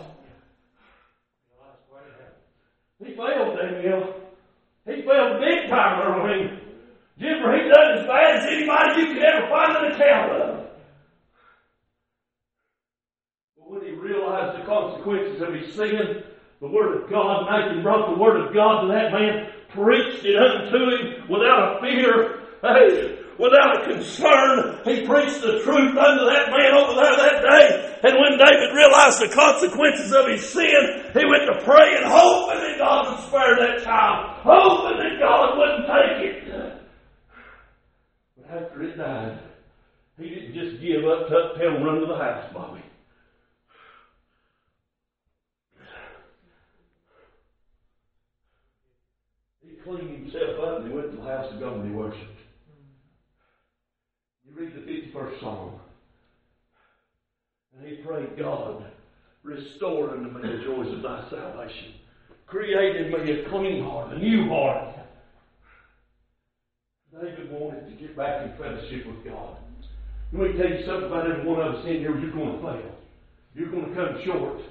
He 2.98 3.14
failed, 3.14 3.56
Daniel. 3.56 4.16
He 4.86 5.06
failed 5.06 5.40
big 5.40 5.70
time, 5.70 6.02
Earl. 6.02 6.58
Jimmer, 7.22 7.54
he 7.54 7.70
done 7.70 8.00
as 8.00 8.08
bad 8.08 8.36
as 8.38 8.46
anybody 8.48 9.02
you 9.02 9.14
could 9.14 9.24
ever 9.24 9.48
find 9.48 9.78
an 9.78 9.92
account 9.92 10.32
of. 10.32 10.60
But 13.58 13.59
when 13.70 13.86
he 13.86 13.92
realized 13.92 14.58
the 14.58 14.66
consequences 14.66 15.42
of 15.46 15.54
his 15.54 15.76
sin, 15.76 16.26
the 16.60 16.68
Word 16.68 17.04
of 17.04 17.10
God, 17.10 17.46
Nathan 17.46 17.84
brought 17.84 18.10
the 18.10 18.18
Word 18.18 18.42
of 18.42 18.52
God 18.52 18.82
to 18.82 18.88
that 18.90 19.14
man, 19.14 19.54
preached 19.70 20.26
it 20.26 20.34
unto 20.34 20.90
him 20.90 21.30
without 21.30 21.78
a 21.78 21.80
fear, 21.86 22.50
hey, 22.66 23.22
without 23.38 23.78
a 23.78 23.94
concern. 23.94 24.82
He 24.90 25.06
preached 25.06 25.46
the 25.46 25.62
truth 25.62 25.94
unto 25.94 26.24
that 26.26 26.50
man 26.50 26.74
over 26.82 26.98
there 26.98 27.14
that 27.14 27.46
day. 27.46 28.00
And 28.10 28.18
when 28.18 28.42
David 28.42 28.74
realized 28.74 29.22
the 29.22 29.30
consequences 29.30 30.18
of 30.18 30.26
his 30.26 30.42
sin, 30.50 31.14
he 31.14 31.24
went 31.30 31.46
to 31.46 31.62
pray 31.62 31.94
and 32.02 32.10
hoping 32.10 32.58
that 32.58 32.80
God 32.80 33.14
would 33.14 33.22
spare 33.30 33.54
that 33.54 33.86
child, 33.86 34.42
hoping 34.42 34.98
that 34.98 35.22
God 35.22 35.58
wouldn't 35.62 35.86
take 35.86 36.18
it 36.26 36.74
But 38.36 38.50
after 38.50 38.82
it 38.82 38.98
died, 38.98 39.40
he 40.18 40.30
didn't 40.30 40.58
just 40.58 40.82
give 40.82 41.06
up, 41.06 41.30
tuck 41.30 41.54
tail, 41.54 41.86
run 41.86 42.02
to 42.02 42.08
the 42.10 42.18
house, 42.18 42.50
Bobby. 42.52 42.82
He 49.70 49.76
cleaned 49.90 50.24
himself 50.24 50.60
up 50.62 50.78
and 50.80 50.88
he 50.88 50.94
went 50.94 51.12
to 51.12 51.18
the 51.18 51.24
house 51.24 51.52
of 51.52 51.60
God 51.60 51.78
and 51.78 51.90
he 51.90 51.96
worshiped. 51.96 52.40
You 54.46 54.54
read 54.56 54.74
the 54.74 54.80
51st 54.80 55.40
Psalm. 55.42 55.80
And 57.78 57.88
he 57.88 57.96
prayed, 58.04 58.38
God, 58.38 58.86
restore 59.44 60.12
unto 60.12 60.30
me 60.30 60.42
the 60.42 60.64
joys 60.64 60.94
of 60.94 61.02
thy 61.02 61.28
salvation. 61.30 61.94
Create 62.46 62.96
in 62.98 63.12
me 63.12 63.32
a 63.32 63.50
clean 63.50 63.84
heart, 63.84 64.14
a 64.14 64.20
new 64.20 64.50
heart 64.50 64.96
David 67.12 67.52
wanted 67.52 67.90
to 67.90 67.96
get 67.96 68.16
back 68.16 68.44
in 68.44 68.56
fellowship 68.58 69.06
with 69.08 69.26
God. 69.26 69.58
Let 70.32 70.52
me 70.52 70.58
tell 70.58 70.70
you 70.70 70.86
something 70.86 71.06
about 71.06 71.30
every 71.30 71.44
one 71.44 71.60
of 71.60 71.76
us 71.76 71.86
in 71.86 71.98
here. 71.98 72.18
You're 72.18 72.32
going 72.32 72.56
to 72.56 72.62
fail. 72.62 72.96
You're 73.56 73.72
going 73.72 73.90
to 73.90 73.96
come 73.96 74.22
short. 74.24 74.62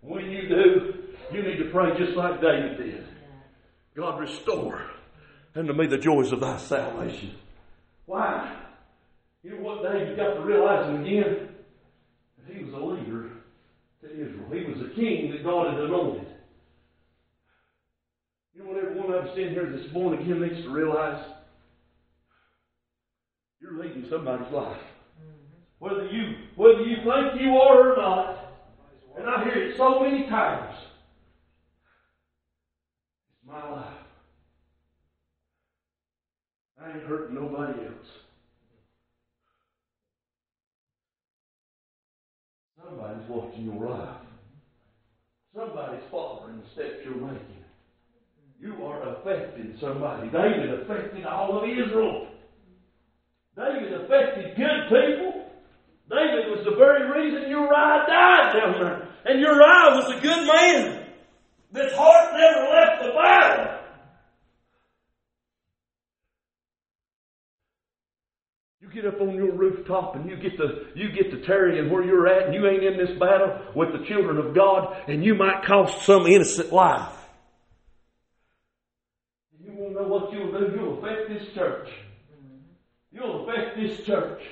When 0.00 0.28
you 0.28 0.48
do, 0.48 0.94
you 1.32 1.42
need 1.42 1.58
to 1.58 1.70
pray 1.70 1.96
just 1.96 2.16
like 2.16 2.40
David 2.40 2.78
did. 2.78 3.04
God, 3.98 4.20
restore 4.20 4.80
unto 5.56 5.72
me 5.72 5.88
the 5.88 5.98
joys 5.98 6.30
of 6.30 6.38
thy 6.38 6.56
salvation. 6.56 7.34
Why? 8.06 8.56
You 9.42 9.50
know 9.50 9.56
what 9.56 9.82
you 9.82 10.14
got 10.14 10.34
to 10.34 10.40
realizing 10.40 11.04
again? 11.04 11.48
That 12.38 12.56
he 12.56 12.62
was 12.62 12.74
a 12.74 12.76
leader 12.76 13.30
to 14.02 14.08
Israel. 14.08 14.48
He 14.52 14.72
was 14.72 14.88
a 14.88 14.94
king 14.94 15.32
that 15.32 15.42
God 15.42 15.74
had 15.74 15.82
anointed. 15.82 16.28
You 18.54 18.62
know 18.62 18.70
what 18.70 18.84
every 18.84 19.00
one 19.00 19.12
of 19.12 19.24
us 19.24 19.36
in 19.36 19.50
here 19.50 19.68
this 19.68 19.92
morning 19.92 20.22
again 20.22 20.42
needs 20.42 20.62
to 20.62 20.70
realize? 20.70 21.24
You're 23.60 23.82
leading 23.82 24.06
somebody's 24.08 24.52
life. 24.52 24.80
Whether 25.80 26.06
you 26.06 26.36
whether 26.54 26.82
you 26.82 26.98
think 26.98 27.40
you 27.40 27.56
are 27.56 27.92
or 27.92 27.96
not. 27.96 28.44
And 29.18 29.28
I 29.28 29.42
hear 29.42 29.70
it 29.70 29.76
so 29.76 29.98
many 29.98 30.28
times. 30.28 30.76
It's 33.30 33.48
my 33.48 33.68
life. 33.68 33.87
I 36.80 36.90
ain't 36.90 37.02
hurting 37.06 37.34
nobody 37.34 37.86
else. 37.86 38.06
Somebody's 42.82 43.28
watching 43.28 43.64
your 43.64 43.90
life. 43.90 44.16
Somebody's 45.54 46.04
following 46.10 46.60
the 46.60 46.68
steps 46.72 47.04
you're 47.04 47.16
making. 47.16 47.64
You 48.60 48.84
are 48.84 49.16
affecting 49.16 49.76
somebody. 49.80 50.28
David 50.28 50.82
affected 50.82 51.24
all 51.24 51.58
of 51.58 51.68
Israel. 51.68 52.28
David 53.56 53.92
affected 54.02 54.56
good 54.56 54.88
people. 54.88 55.50
David 56.08 56.50
was 56.50 56.64
the 56.64 56.76
very 56.76 57.10
reason 57.10 57.50
Uriah 57.50 58.04
died 58.06 58.52
down 58.54 58.72
there. 58.80 59.08
And 59.26 59.40
Uriah 59.40 59.96
was 59.96 60.14
a 60.16 60.20
good 60.20 60.46
man. 60.46 61.06
This 61.72 61.92
heart 61.94 62.32
never 62.32 62.70
left 62.70 63.02
the 63.02 63.12
battle. 63.12 63.77
You 68.88 69.02
get 69.02 69.12
up 69.12 69.20
on 69.20 69.34
your 69.34 69.52
rooftop 69.52 70.16
and 70.16 70.30
you 70.30 70.36
get 70.36 70.56
to 70.56 70.86
you 70.94 71.10
get 71.12 71.30
to 71.30 71.44
tarrying 71.44 71.90
where 71.90 72.02
you're 72.02 72.26
at 72.26 72.46
and 72.46 72.54
you 72.54 72.66
ain't 72.66 72.82
in 72.82 72.96
this 72.96 73.18
battle 73.18 73.60
with 73.74 73.92
the 73.92 74.06
children 74.06 74.38
of 74.38 74.54
God 74.54 74.96
and 75.08 75.22
you 75.24 75.34
might 75.34 75.62
cost 75.64 76.06
some 76.06 76.26
innocent 76.26 76.72
life. 76.72 77.12
You 79.62 79.72
won't 79.72 79.94
know 79.94 80.04
what 80.04 80.32
you'll 80.32 80.52
do. 80.52 80.72
You'll 80.74 81.04
affect 81.04 81.28
this 81.28 81.54
church. 81.54 81.88
You'll 83.12 83.48
affect 83.48 83.76
this 83.76 84.06
church. 84.06 84.42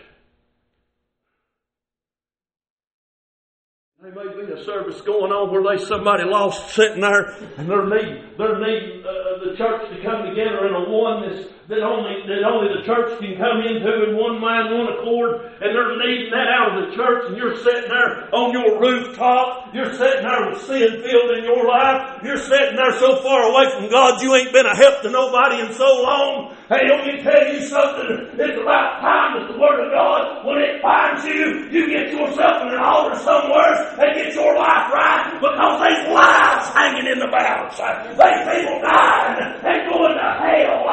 There 4.03 4.13
may 4.13 4.47
be 4.47 4.53
a 4.53 4.65
service 4.65 5.01
going 5.01 5.33
on 5.33 5.51
where 5.51 5.63
there's 5.63 5.89
somebody 5.89 6.25
lost 6.25 6.75
sitting 6.75 7.01
there 7.01 7.35
and 7.57 7.69
they're 7.69 7.87
needing, 7.87 8.23
they're 8.39 8.61
needing 8.61 9.03
uh, 9.03 9.45
the 9.45 9.57
church 9.57 9.89
to 9.91 10.03
come 10.03 10.27
together 10.29 10.69
in 10.69 10.75
a 10.75 10.91
oneness 10.91 11.49
that 11.67 11.83
only, 11.83 12.23
that 12.31 12.47
only 12.47 12.71
the 12.79 12.87
church 12.87 13.19
can 13.19 13.35
come 13.43 13.59
into 13.67 13.91
in 14.07 14.15
one 14.15 14.39
mind, 14.39 14.71
one 14.71 14.87
accord, 14.87 15.51
and 15.59 15.75
they're 15.75 15.99
needing 15.99 16.31
that 16.31 16.47
out 16.47 16.79
of 16.79 16.87
the 16.87 16.95
church, 16.95 17.27
and 17.27 17.35
you're 17.35 17.59
sitting 17.59 17.91
there 17.91 18.31
on 18.31 18.55
your 18.55 18.79
rooftop, 18.79 19.75
you're 19.75 19.91
sitting 19.91 20.23
there 20.23 20.47
with 20.47 20.63
sin 20.63 21.03
filled 21.03 21.31
in 21.35 21.43
your 21.43 21.67
life, 21.67 22.23
you're 22.23 22.39
sitting 22.39 22.79
there 22.79 22.95
so 23.03 23.19
far 23.19 23.51
away 23.51 23.67
from 23.75 23.91
God 23.91 24.23
you 24.23 24.31
ain't 24.39 24.55
been 24.55 24.67
a 24.67 24.77
help 24.79 25.03
to 25.03 25.11
nobody 25.11 25.59
in 25.59 25.75
so 25.75 25.91
long. 26.07 26.55
Hey, 26.71 26.87
let 26.87 27.03
me 27.03 27.19
tell 27.27 27.43
you 27.51 27.59
something, 27.67 28.39
it's 28.39 28.59
about 28.63 29.03
time 29.03 29.43
that 29.43 29.51
the 29.51 29.59
Word 29.59 29.83
of 29.83 29.91
God, 29.91 30.47
when 30.47 30.63
it 30.63 30.79
finds 30.79 31.27
you, 31.27 31.67
you 31.75 31.91
get 31.91 32.15
yourself 32.15 32.63
in 32.63 32.79
an 32.79 32.79
altar 32.79 33.19
somewhere 33.19 33.75
and 33.99 34.15
get 34.15 34.31
your 34.39 34.55
life 34.55 34.87
right, 34.95 35.35
because 35.43 35.83
there's 35.83 36.15
lives 36.15 36.67
hanging 36.71 37.11
in 37.11 37.19
the 37.19 37.31
balance. 37.35 37.75
There's 37.75 38.15
people 38.15 38.79
dying 38.87 39.51
and 39.67 39.79
going 39.91 40.15
to 40.15 40.31
hell 40.39 40.87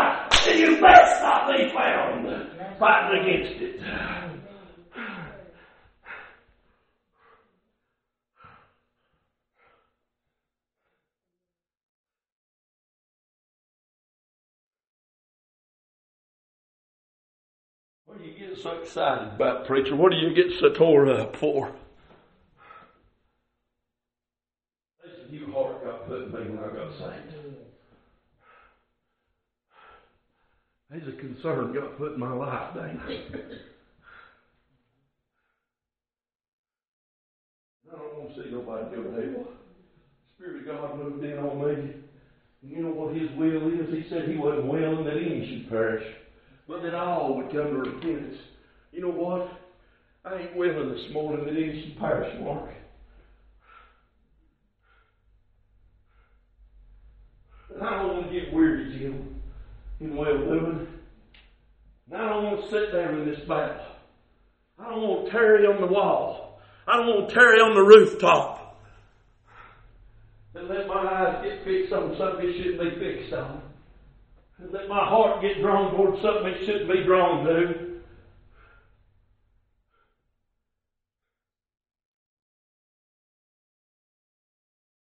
and 0.50 0.60
you 0.60 0.82
best 0.82 1.22
not 1.22 1.48
be 1.56 1.70
found 1.70 2.28
fighting 2.84 3.24
against 3.24 3.62
it. 3.62 3.80
What 18.06 18.22
do 18.22 18.26
you 18.26 18.38
get 18.38 18.62
so 18.62 18.72
excited 18.72 19.30
about, 19.36 19.66
preacher? 19.66 19.96
What 19.96 20.12
do 20.12 20.18
you 20.18 20.34
get 20.36 20.60
so 20.60 20.70
tore 20.74 21.10
up 21.10 21.38
for? 21.38 21.72
Listen, 25.06 25.34
you 25.34 25.54
heart 25.54 25.86
got 25.86 26.06
put 26.06 26.24
in 26.24 26.32
me 26.34 26.50
when 26.50 26.70
I 26.70 26.76
got 26.76 26.92
saved. 26.98 27.23
There's 30.94 31.08
a 31.08 31.18
concern 31.18 31.74
God 31.74 31.98
put 31.98 32.14
in 32.14 32.20
my 32.20 32.32
life, 32.32 32.76
Dana. 32.76 33.02
I 37.92 37.96
don't 37.98 38.16
want 38.16 38.36
to 38.36 38.44
see 38.44 38.52
nobody 38.52 38.96
go 38.96 39.02
to 39.02 39.12
hell. 39.12 39.48
Spirit 40.36 40.62
of 40.62 40.68
God 40.68 41.00
moved 41.00 41.24
in 41.24 41.40
on 41.40 41.58
me. 41.58 41.74
And 42.62 42.72
you 42.72 42.84
know 42.84 42.92
what 42.92 43.16
His 43.16 43.32
will 43.36 43.70
is? 43.70 43.92
He 43.92 44.06
said 44.08 44.30
He 44.30 44.38
wasn't 44.38 44.68
willing 44.68 45.06
that 45.06 45.18
any 45.18 45.50
should 45.50 45.68
perish, 45.72 46.06
but 46.68 46.84
that 46.84 46.94
all 46.94 47.38
would 47.38 47.48
come 47.48 47.72
to 47.72 47.90
repentance. 47.90 48.38
You 48.92 49.02
know 49.02 49.10
what? 49.10 49.50
I 50.24 50.36
ain't 50.42 50.56
willing 50.56 50.90
this 50.90 51.12
morning 51.12 51.46
that 51.46 51.56
any 51.56 51.86
should 51.88 51.98
perish, 52.00 52.40
Mark. 52.40 52.70
And 57.74 57.82
I 57.82 57.90
don't 57.98 58.14
want 58.14 58.28
to 58.28 58.40
get 58.40 58.54
weary, 58.54 58.96
Jim 59.00 59.34
in 60.04 60.16
well 60.16 60.38
doing. 60.38 60.88
And 62.12 62.22
I 62.22 62.30
don't 62.30 62.44
want 62.44 62.64
to 62.64 62.70
sit 62.70 62.92
down 62.92 63.22
in 63.22 63.30
this 63.30 63.40
battle. 63.48 63.86
I 64.78 64.90
don't 64.90 65.02
want 65.02 65.26
to 65.26 65.32
tarry 65.32 65.66
on 65.66 65.80
the 65.80 65.88
wall. 65.88 66.60
I 66.88 66.98
don't 66.98 67.08
want 67.08 67.30
to 67.30 67.36
tarry 67.36 67.60
on 67.60 67.76
the 67.76 67.84
rooftop. 67.84 68.82
And 70.56 70.68
let 70.68 70.88
my 70.88 70.96
eyes 70.96 71.44
get 71.44 71.64
fixed 71.64 71.94
on 71.94 72.16
something 72.18 72.48
it 72.48 72.58
shouldn't 72.58 72.80
be 72.80 73.00
fixed 73.00 73.34
on. 73.34 73.62
And 74.60 74.72
let 74.72 74.88
my 74.88 75.08
heart 75.08 75.42
get 75.42 75.62
drawn 75.62 75.96
towards 75.96 76.22
something 76.22 76.48
it 76.48 76.66
shouldn't 76.66 76.92
be 76.92 77.04
drawn 77.04 77.46
to. 77.46 77.94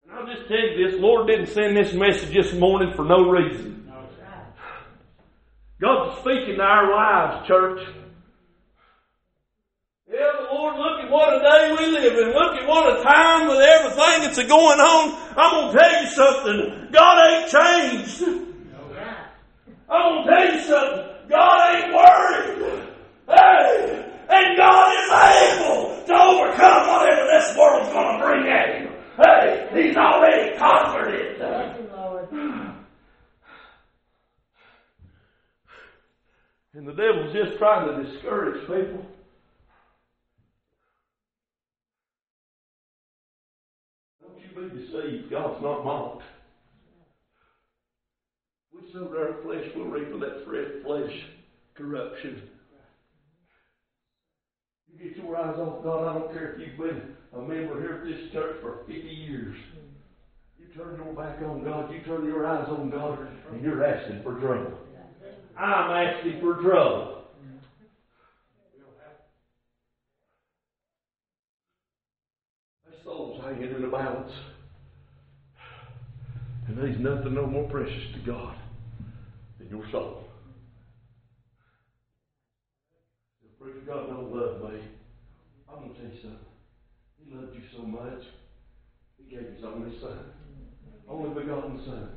And 0.04 0.12
I'll 0.12 0.26
just 0.26 0.48
tell 0.48 0.58
you 0.58 0.90
this, 0.90 1.00
Lord 1.00 1.28
didn't 1.28 1.48
send 1.48 1.76
this 1.76 1.92
message 1.92 2.32
this 2.32 2.52
morning 2.54 2.92
for 2.94 3.04
no 3.04 3.28
reason. 3.28 3.77
God's 5.80 6.18
speaking 6.20 6.56
to 6.56 6.62
our 6.62 6.90
lives, 6.90 7.46
church. 7.46 7.80
Yeah, 10.10 10.32
the 10.40 10.54
Lord, 10.54 10.74
look 10.76 11.04
at 11.04 11.10
what 11.10 11.34
a 11.34 11.38
day 11.38 11.76
we 11.78 11.92
live 11.92 12.18
in. 12.18 12.34
Look 12.34 12.56
at 12.56 12.66
what 12.66 12.98
a 12.98 13.02
time 13.02 13.46
with 13.46 13.60
everything 13.60 14.22
that's 14.22 14.38
going 14.38 14.80
on. 14.80 15.14
I'm 15.36 15.50
going 15.52 15.72
to 15.72 15.78
tell 15.78 16.02
you 16.02 16.08
something. 16.10 16.88
God 16.90 17.30
ain't 17.30 17.50
changed. 17.50 18.22
I'm 19.88 20.02
going 20.02 20.26
to 20.26 20.30
tell 20.30 20.54
you 20.54 20.60
something. 20.62 21.28
God 21.28 21.74
ain't 21.74 21.94
worried. 21.94 22.88
Hey, 23.28 24.10
and 24.30 24.56
God 24.56 24.92
is 24.98 25.10
able 25.12 26.06
to 26.06 26.14
overcome 26.14 26.88
whatever 26.88 27.24
this 27.26 27.56
world's 27.56 27.88
going 27.92 28.18
to 28.18 28.24
bring 28.24 28.48
at 28.48 28.80
him. 28.80 28.92
Hey, 29.16 29.68
He's 29.74 29.96
already 29.96 30.56
conquered 30.58 31.14
it. 31.14 31.38
And 36.78 36.86
the 36.86 36.92
devil's 36.92 37.34
just 37.34 37.58
trying 37.58 37.88
to 37.88 38.08
discourage 38.08 38.60
people. 38.60 39.04
Don't 44.22 44.38
you 44.38 44.54
be 44.54 44.78
deceived. 44.78 45.28
God's 45.28 45.60
not 45.60 45.84
mocked. 45.84 46.22
We 48.72 48.92
sow 48.92 49.08
our 49.08 49.42
flesh, 49.42 49.64
we'll 49.74 49.86
reap 49.86 50.14
of 50.14 50.20
that 50.20 50.44
flesh 50.46 51.10
corruption. 51.74 52.42
You 54.86 55.04
get 55.04 55.16
your 55.16 55.36
eyes 55.36 55.58
off 55.58 55.82
God. 55.82 56.06
I 56.06 56.16
don't 56.16 56.32
care 56.32 56.52
if 56.52 56.60
you've 56.60 56.78
been 56.78 57.02
a 57.34 57.40
member 57.40 57.80
here 57.80 57.94
at 57.94 58.04
this 58.04 58.32
church 58.32 58.58
for 58.62 58.84
50 58.86 59.02
years. 59.02 59.56
You 60.60 60.66
turn 60.76 60.94
your 60.94 61.12
back 61.12 61.42
on 61.42 61.64
God, 61.64 61.92
you 61.92 62.02
turn 62.02 62.24
your 62.24 62.46
eyes 62.46 62.68
on 62.68 62.88
God, 62.88 63.26
and 63.50 63.64
you're 63.64 63.84
asking 63.84 64.22
for 64.22 64.38
trouble. 64.38 64.78
I'm 65.58 65.90
asking 65.90 66.40
for 66.40 66.62
trouble. 66.62 67.24
My 72.86 73.04
soul's 73.04 73.42
hanging 73.42 73.74
in 73.74 73.82
the 73.82 73.88
balance. 73.88 74.32
And 76.68 76.78
there's 76.78 76.98
nothing 77.00 77.34
no 77.34 77.46
more 77.46 77.68
precious 77.70 78.12
to 78.14 78.20
God 78.30 78.56
than 79.58 79.68
your 79.68 79.84
soul. 79.90 80.24
If 83.60 83.86
God 83.86 84.08
don't 84.08 84.32
love 84.32 84.70
me, 84.70 84.80
I'm 85.68 85.80
going 85.80 85.94
to 85.94 86.00
tell 86.00 86.10
you 86.10 86.20
something. 86.22 86.38
He 87.18 87.34
loved 87.34 87.54
you 87.54 87.62
so 87.76 87.82
much, 87.82 88.22
He 89.16 89.34
gave 89.34 89.46
His 89.54 89.64
only 89.64 89.98
Son, 90.00 90.18
only 91.08 91.40
begotten 91.40 91.80
Son, 91.84 92.08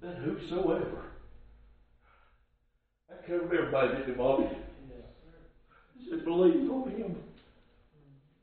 that 0.00 0.16
whosoever 0.16 1.17
can't 3.28 3.42
remember 3.42 4.08
it, 4.08 4.16
Bobby. 4.16 4.48
He 5.98 6.08
said, 6.08 6.24
believe 6.24 6.70
on 6.70 6.90
him. 6.90 7.16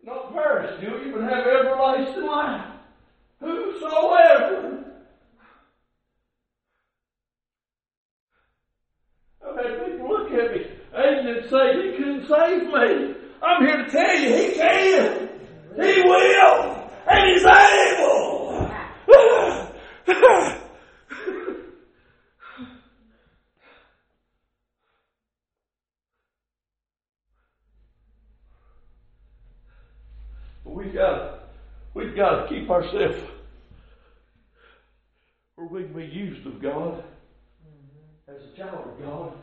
Not 0.03 0.31
perish, 0.31 0.79
do 0.79 0.85
you, 0.85 1.11
but 1.11 1.23
have 1.23 1.47
everlasting 1.47 2.23
life. 2.23 2.71
Whosoever. 3.39 4.83
I've 9.43 9.55
had 9.57 9.85
people 9.85 10.07
look 10.07 10.31
at 10.31 10.51
me 10.51 10.67
and 10.93 11.49
say, 11.49 11.91
He 11.91 11.97
couldn't 11.97 12.27
save 12.27 12.63
me. 12.67 13.15
I'm 13.41 13.65
here 13.65 13.77
to 13.77 13.91
tell 13.91 14.19
you, 14.19 14.35
He 14.35 14.53
can. 14.53 15.29
He 15.81 16.01
will. 16.03 16.89
And 17.07 17.29
He's 17.31 17.43
able. 17.43 18.35
got 30.95 31.39
we've 31.93 32.15
got 32.15 32.47
to 32.47 32.54
keep 32.65 32.71
ourselves 32.71 33.17
where 35.53 35.67
we 35.67 35.83
can 35.83 35.93
be 35.93 36.05
used 36.05 36.45
of 36.47 36.59
God 36.59 37.03
mm-hmm. 37.03 38.31
as 38.31 38.37
a 38.41 38.57
child 38.57 38.87
of 38.87 39.05
God. 39.05 39.33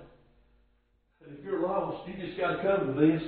And 1.24 1.38
if 1.38 1.44
you're 1.44 1.62
lost, 1.62 2.08
you 2.08 2.14
just 2.14 2.36
got 2.36 2.56
to 2.56 2.62
come 2.62 2.94
to 2.94 3.00
this. 3.00 3.22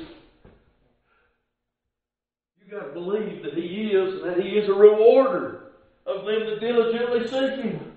You 2.60 2.70
got 2.70 2.86
to 2.86 2.92
believe 2.92 3.44
that 3.44 3.54
He 3.54 3.92
is, 3.92 4.20
and 4.20 4.30
that 4.30 4.40
He 4.40 4.50
is 4.50 4.68
a 4.68 4.74
rewarder 4.74 5.72
of 6.06 6.26
them 6.26 6.40
that 6.50 6.60
diligently 6.60 7.28
seek 7.28 7.64
Him. 7.64 7.92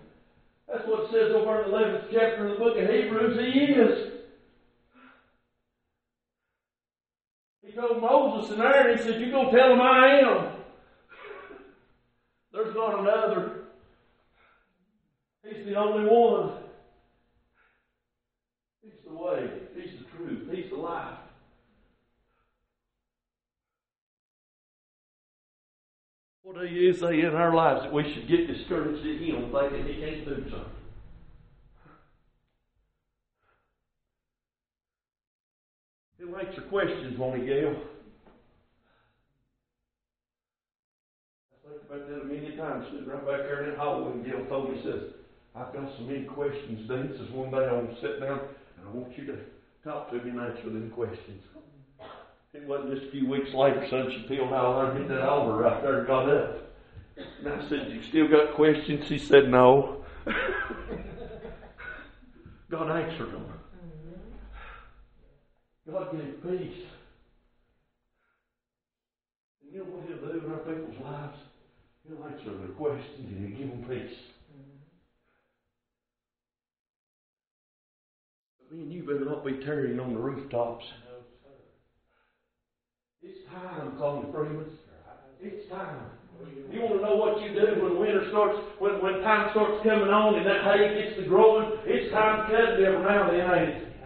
That's 0.68 0.88
what 0.88 1.06
it 1.06 1.12
says 1.12 1.32
over 1.32 1.64
in 1.64 1.72
the 1.72 1.78
11th 1.78 2.04
chapter 2.12 2.46
of 2.46 2.52
the 2.52 2.64
book 2.64 2.78
of 2.78 2.88
Hebrews. 2.88 3.40
He 3.40 3.60
is. 3.74 4.12
He 7.66 7.72
told 7.72 8.02
Moses 8.02 8.52
and 8.52 8.62
Aaron, 8.62 8.98
he 8.98 9.04
said, 9.04 9.20
You 9.20 9.32
go 9.32 9.50
tell 9.50 9.70
them 9.70 9.82
I 9.82 10.20
am. 10.20 10.57
Not 12.78 13.00
another. 13.00 13.52
He's 15.44 15.66
the 15.66 15.74
only 15.76 16.08
one. 16.08 16.52
He's 18.84 18.92
the 19.04 19.14
way. 19.14 19.50
He's 19.76 20.00
the 20.00 20.06
truth. 20.16 20.48
He's 20.54 20.70
the 20.70 20.76
life. 20.76 21.18
What 26.44 26.60
do 26.60 26.68
you 26.68 26.94
say 26.94 27.22
in 27.22 27.34
our 27.34 27.56
lives 27.56 27.82
that 27.82 27.92
we 27.92 28.14
should 28.14 28.28
get 28.28 28.46
discouraged 28.46 29.00
at 29.00 29.22
Him 29.22 29.52
thinking 29.52 29.88
He 29.88 30.00
can't 30.00 30.26
do 30.26 30.36
something? 30.52 30.70
He'll 36.20 36.38
answer 36.38 36.62
questions, 36.62 37.18
won't 37.18 37.42
he, 37.42 37.48
Gail? 37.48 37.76
About 41.88 42.10
that 42.10 42.26
million 42.26 42.58
times, 42.58 42.86
sitting 42.92 43.08
right 43.08 43.26
back 43.26 43.40
there 43.48 43.64
in 43.64 43.70
that 43.70 43.80
hallway, 43.80 44.12
and 44.12 44.26
Gail 44.26 44.46
told 44.50 44.74
me, 44.74 44.82
says, 44.84 45.04
I've 45.56 45.74
got 45.74 45.90
so 45.98 46.04
many 46.04 46.26
questions, 46.26 46.88
Dean. 46.88 47.14
Says 47.18 47.30
one 47.32 47.50
day 47.50 47.66
I 47.66 47.72
want 47.74 47.96
to 47.96 48.02
sit 48.02 48.20
down 48.20 48.40
and 48.78 48.88
I 48.88 48.92
want 48.92 49.18
you 49.18 49.26
to 49.28 49.38
talk 49.84 50.12
to 50.12 50.18
me 50.18 50.32
and 50.32 50.40
answer 50.40 50.64
them 50.64 50.92
questions. 50.94 51.44
It 52.54 52.68
wasn't 52.68 52.94
just 52.94 53.08
a 53.08 53.12
few 53.12 53.30
weeks 53.30 53.54
later, 53.54 53.88
son, 53.90 54.12
she 54.12 54.28
peeled 54.28 54.52
out 54.52 54.90
and 54.90 55.00
hit 55.00 55.08
that 55.10 55.22
altar 55.22 55.54
right 55.54 55.82
there 55.82 56.00
and 56.00 56.08
got 56.08 56.30
up. 56.30 56.68
And 57.40 57.48
I 57.48 57.70
said, 57.70 57.90
You 57.92 58.04
still 58.04 58.28
got 58.28 58.54
questions? 58.54 59.08
She 59.08 59.18
said, 59.18 59.50
No. 59.50 60.04
God 62.70 62.92
answered 62.92 63.32
them. 63.32 63.46
God 65.90 66.12
gave 66.12 66.44
peace. 66.44 66.84
And 69.64 69.72
you 69.72 69.80
know 69.80 69.86
what 69.86 70.06
He'll 70.08 70.18
do 70.18 70.46
in 70.46 70.52
our 70.52 70.60
people's 70.60 71.00
lives? 71.02 71.38
He'll 72.08 72.24
answer 72.24 72.58
their 72.58 72.76
questions 72.76 73.20
and 73.20 73.50
He'll 73.50 73.58
give 73.58 73.70
them 73.70 73.86
peace. 73.90 74.18
But 78.60 78.76
me 78.76 78.84
and 78.84 78.94
you 78.94 79.04
better 79.04 79.26
not 79.26 79.46
be 79.46 79.60
tearing 79.66 80.00
on 80.00 80.14
the 80.14 80.20
rooftops. 80.20 80.86
It's 83.22 83.40
time, 83.52 83.98
Tony 83.98 84.32
Freeman. 84.32 84.66
It's 85.42 85.70
time. 85.70 86.06
You 86.72 86.82
want 86.82 86.96
to 86.96 87.02
know 87.02 87.16
what 87.16 87.42
you 87.42 87.54
do 87.54 87.82
when 87.82 88.00
winter 88.00 88.28
starts, 88.30 88.60
when, 88.80 89.02
when 89.02 89.22
time 89.22 89.50
starts 89.52 89.84
coming 89.84 90.10
on 90.10 90.36
and 90.36 90.46
that 90.46 90.64
hay 90.64 91.02
gets 91.02 91.20
to 91.20 91.28
growing? 91.28 91.72
It's 91.86 92.12
time 92.12 92.44
to 92.44 92.54
cut 92.54 92.80
it 92.80 92.84
every 92.86 93.04
now 93.04 93.30
and 93.30 93.40
then, 93.40 93.48
ain't 93.52 93.84
it? 93.84 93.97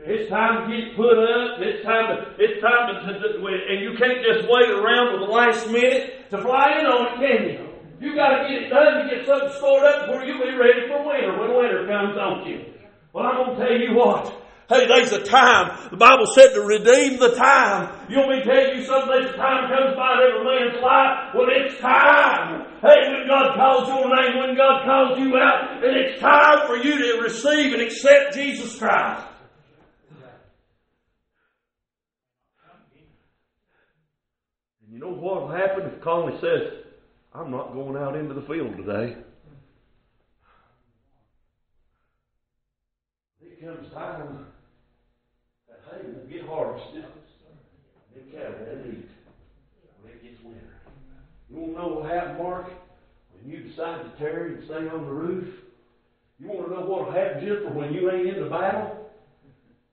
It's 0.00 0.30
time 0.30 0.70
to 0.70 0.76
get 0.76 0.96
put 0.96 1.18
up. 1.18 1.58
It's 1.58 1.82
time 1.84 2.06
to, 2.14 2.34
it's 2.38 2.62
time 2.62 2.86
to, 2.86 3.12
to, 3.12 3.18
to, 3.18 3.46
and 3.46 3.82
you 3.82 3.98
can't 3.98 4.22
just 4.22 4.46
wait 4.48 4.70
around 4.70 5.12
to 5.12 5.26
the 5.26 5.30
last 5.30 5.66
minute 5.68 6.30
to 6.30 6.38
fly 6.38 6.78
in 6.78 6.86
on 6.86 7.06
it, 7.06 7.14
can 7.18 7.48
you? 7.50 7.68
You 8.00 8.14
gotta 8.14 8.48
get 8.48 8.62
it 8.62 8.68
done 8.70 9.02
to 9.02 9.10
get 9.10 9.26
something 9.26 9.50
stored 9.58 9.84
up 9.84 10.06
before 10.06 10.22
you 10.22 10.38
be 10.38 10.54
ready 10.54 10.86
for 10.86 11.02
winter 11.02 11.34
when 11.34 11.50
winter 11.50 11.82
comes 11.86 12.16
on 12.16 12.46
you. 12.46 12.64
Well, 13.12 13.26
I'm 13.26 13.36
gonna 13.36 13.58
tell 13.58 13.76
you 13.76 13.94
what. 13.96 14.38
Hey, 14.68 14.86
there's 14.86 15.12
a 15.12 15.24
time. 15.24 15.90
The 15.90 15.96
Bible 15.96 16.26
said 16.26 16.52
to 16.52 16.60
redeem 16.60 17.18
the 17.18 17.34
time. 17.34 17.88
You'll 18.08 18.28
be 18.28 18.44
telling 18.44 18.44
tell 18.44 18.76
you? 18.76 18.86
There's 18.86 19.34
a 19.34 19.36
time 19.36 19.66
comes 19.66 19.96
by 19.96 20.12
in 20.14 20.30
every 20.30 20.44
man's 20.44 20.82
life 20.82 21.34
when 21.34 21.48
it's 21.50 21.80
time. 21.80 22.66
Hey, 22.82 23.10
when 23.10 23.26
God 23.26 23.56
calls 23.56 23.88
your 23.88 24.06
name, 24.14 24.38
when 24.38 24.54
God 24.56 24.84
calls 24.84 25.18
you 25.18 25.36
out, 25.38 25.82
and 25.82 25.96
it's 25.96 26.20
time 26.20 26.66
for 26.68 26.76
you 26.76 26.98
to 26.98 27.22
receive 27.22 27.72
and 27.72 27.82
accept 27.82 28.34
Jesus 28.34 28.78
Christ. 28.78 29.26
And 34.88 34.92
you 34.92 35.00
know 35.00 35.07
what 35.18 35.42
will 35.42 35.50
happen 35.50 35.84
if 35.84 36.02
Conley 36.02 36.38
says, 36.40 36.84
I'm 37.34 37.50
not 37.50 37.72
going 37.72 37.96
out 37.96 38.16
into 38.16 38.34
the 38.34 38.42
field 38.42 38.76
today? 38.76 39.16
It 43.42 43.60
comes 43.60 43.92
time 43.92 44.46
that 45.68 45.80
hay 45.90 46.06
will 46.06 46.26
get 46.30 46.48
harvested. 46.48 47.04
Them 48.14 48.24
cattle 48.32 48.54
won't 48.66 48.86
eat 48.86 49.08
when 50.02 50.12
it 50.12 50.22
gets 50.22 50.42
winter. 50.44 50.78
You 51.50 51.56
want 51.56 51.72
to 51.72 51.78
know 51.78 51.88
what 51.88 52.02
will 52.02 52.08
happen, 52.08 52.38
Mark? 52.38 52.66
When 53.34 53.52
you 53.52 53.68
decide 53.68 54.04
to 54.04 54.18
tarry 54.18 54.54
and 54.54 54.64
stay 54.64 54.88
on 54.88 55.04
the 55.04 55.12
roof? 55.12 55.54
You 56.38 56.48
want 56.48 56.68
to 56.68 56.74
know 56.74 56.86
what 56.86 57.06
will 57.06 57.12
happen, 57.12 57.44
Jennifer, 57.44 57.74
when 57.74 57.92
you 57.92 58.10
ain't 58.10 58.36
in 58.36 58.44
the 58.44 58.50
battle? 58.50 59.10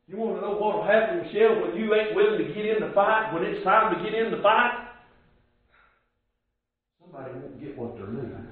You 0.07 0.17
want 0.17 0.37
to 0.37 0.41
know 0.41 0.53
what 0.53 0.77
will 0.77 0.85
happen, 0.85 1.25
Michelle, 1.25 1.65
when 1.65 1.75
you 1.75 1.93
ain't 1.95 2.15
willing 2.15 2.37
to 2.37 2.53
get 2.53 2.65
in 2.65 2.87
the 2.87 2.93
fight, 2.93 3.33
when 3.33 3.43
it's 3.43 3.63
time 3.63 3.97
to 3.97 4.03
get 4.03 4.13
in 4.13 4.29
the 4.29 4.41
fight? 4.43 4.84
Somebody 7.15 7.39
won't 7.39 7.61
get 7.61 7.77
what 7.77 7.95
they're 7.95 8.07
needing. 8.07 8.47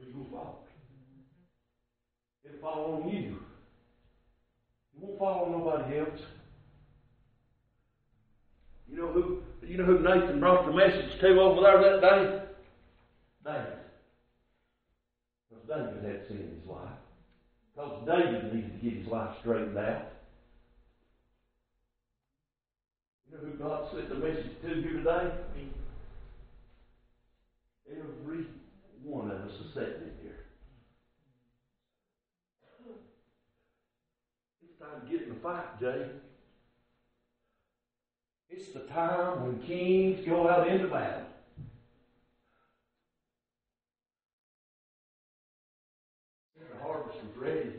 It'll 0.00 0.24
fall. 0.30 0.68
It'll 2.44 2.60
fall 2.60 3.02
on 3.02 3.08
you. 3.08 3.38
It 4.94 5.00
won't 5.00 5.18
fall 5.18 5.44
on 5.44 5.52
nobody 5.52 5.98
else. 5.98 6.20
You 8.88 8.96
know 8.96 9.08
who 9.08 9.38
you 9.62 9.76
know 9.76 9.84
who 9.84 9.98
Nathan 9.98 10.38
brought 10.38 10.66
the 10.66 10.72
message 10.72 11.20
to 11.20 11.40
over 11.40 11.62
there 11.62 12.00
that 12.00 12.00
day? 12.00 12.42
David. 13.44 13.78
Because 15.50 15.64
David 15.68 16.04
had 16.04 16.28
sin 16.28 16.36
in 16.36 16.60
his 16.60 16.68
life. 16.68 16.90
Because 17.74 18.06
David 18.06 18.54
needed 18.54 18.80
to 18.80 18.84
get 18.84 18.98
his 19.00 19.08
life 19.08 19.34
straightened 19.40 19.76
out. 19.76 20.12
You 23.25 23.25
know 23.25 23.25
who 23.40 23.50
God 23.52 23.88
sent 23.92 24.08
the 24.08 24.14
message 24.14 24.60
to 24.62 24.68
you 24.68 24.98
today? 24.98 25.30
Every 27.90 28.46
one 29.04 29.30
of 29.30 29.40
us 29.42 29.52
is 29.52 29.74
sitting 29.74 30.02
in 30.02 30.12
here. 30.22 30.44
It's 34.62 34.78
time 34.80 35.00
to 35.06 35.10
get 35.10 35.28
in 35.28 35.34
the 35.34 35.40
fight, 35.40 35.80
Jay. 35.80 36.06
It's 38.50 38.72
the 38.72 38.80
time 38.80 39.44
when 39.44 39.62
kings 39.66 40.26
go 40.26 40.48
out 40.48 40.68
into 40.68 40.88
battle. 40.88 41.22
The 46.58 46.82
harvest 46.82 47.18
ready. 47.36 47.70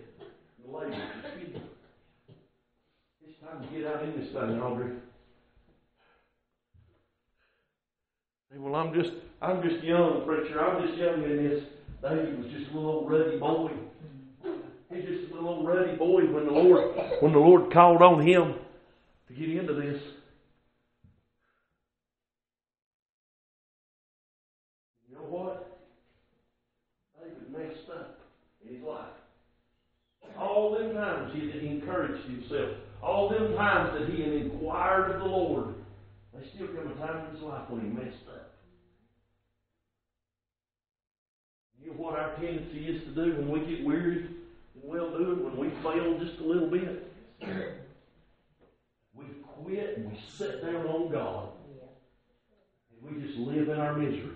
The. 0.65 1.61
It's 3.25 3.39
time 3.41 3.61
to 3.61 3.67
get 3.75 3.87
out 3.87 4.03
in 4.03 4.19
this 4.19 4.31
thing, 4.31 4.61
Audrey. 4.61 4.91
Say, 8.57 8.63
well, 8.63 8.75
I'm 8.75 8.93
just, 8.93 9.11
I'm 9.41 9.61
just 9.61 9.83
young, 9.83 10.23
preacher. 10.25 10.59
I'm 10.59 10.87
just 10.87 10.97
young 10.97 11.23
in 11.23 11.37
this. 11.37 11.63
David 12.01 12.37
was 12.43 12.51
just 12.51 12.71
a 12.71 12.75
little 12.75 12.91
old 12.91 13.11
ruddy 13.11 13.37
boy. 13.37 13.71
He's 14.89 15.03
just 15.03 15.31
a 15.31 15.33
little 15.33 15.49
old 15.49 15.67
ruddy 15.67 15.95
boy 15.95 16.21
when 16.25 16.45
the 16.45 16.51
Lord, 16.51 16.95
when 17.21 17.33
the 17.33 17.39
Lord 17.39 17.71
called 17.71 18.01
on 18.01 18.25
him 18.25 18.55
to 19.27 19.33
get 19.33 19.49
into 19.49 19.73
this. 19.73 20.01
You 25.09 25.15
know 25.15 25.23
what? 25.23 25.79
David 27.19 27.51
messed 27.51 27.89
up 27.91 28.19
in 28.65 28.75
his 28.75 28.83
life. 28.83 29.05
All 30.39 30.77
them 30.77 30.93
times 30.93 31.33
he 31.33 31.47
had 31.51 31.63
encouraged 31.63 32.23
himself. 32.29 32.69
All 33.03 33.29
them 33.29 33.55
times 33.55 33.99
that 33.99 34.09
he 34.09 34.21
had 34.21 34.33
inquired 34.33 35.11
of 35.11 35.19
the 35.19 35.27
Lord. 35.27 35.75
There 36.33 36.43
still 36.53 36.67
come 36.67 36.91
a 36.91 36.95
time 36.95 37.25
in 37.25 37.35
his 37.35 37.43
life 37.43 37.69
when 37.69 37.81
he 37.81 37.87
messed 37.87 38.26
what 41.95 42.19
our 42.19 42.35
tendency 42.35 42.87
is 42.87 43.03
to 43.03 43.09
do 43.09 43.35
when 43.37 43.49
we 43.49 43.59
get 43.61 43.85
weary 43.85 44.25
and 44.25 44.83
well 44.83 45.09
doing, 45.17 45.43
when 45.43 45.57
we 45.57 45.69
fail 45.81 46.17
just 46.19 46.39
a 46.39 46.43
little 46.43 46.69
bit? 46.69 47.11
We 49.13 49.25
quit 49.63 49.97
and 49.97 50.11
we 50.11 50.19
sit 50.37 50.61
down 50.61 50.85
on 50.87 51.11
God. 51.11 51.49
And 52.91 53.15
we 53.15 53.21
just 53.25 53.37
live 53.39 53.69
in 53.69 53.79
our 53.79 53.97
misery. 53.97 54.35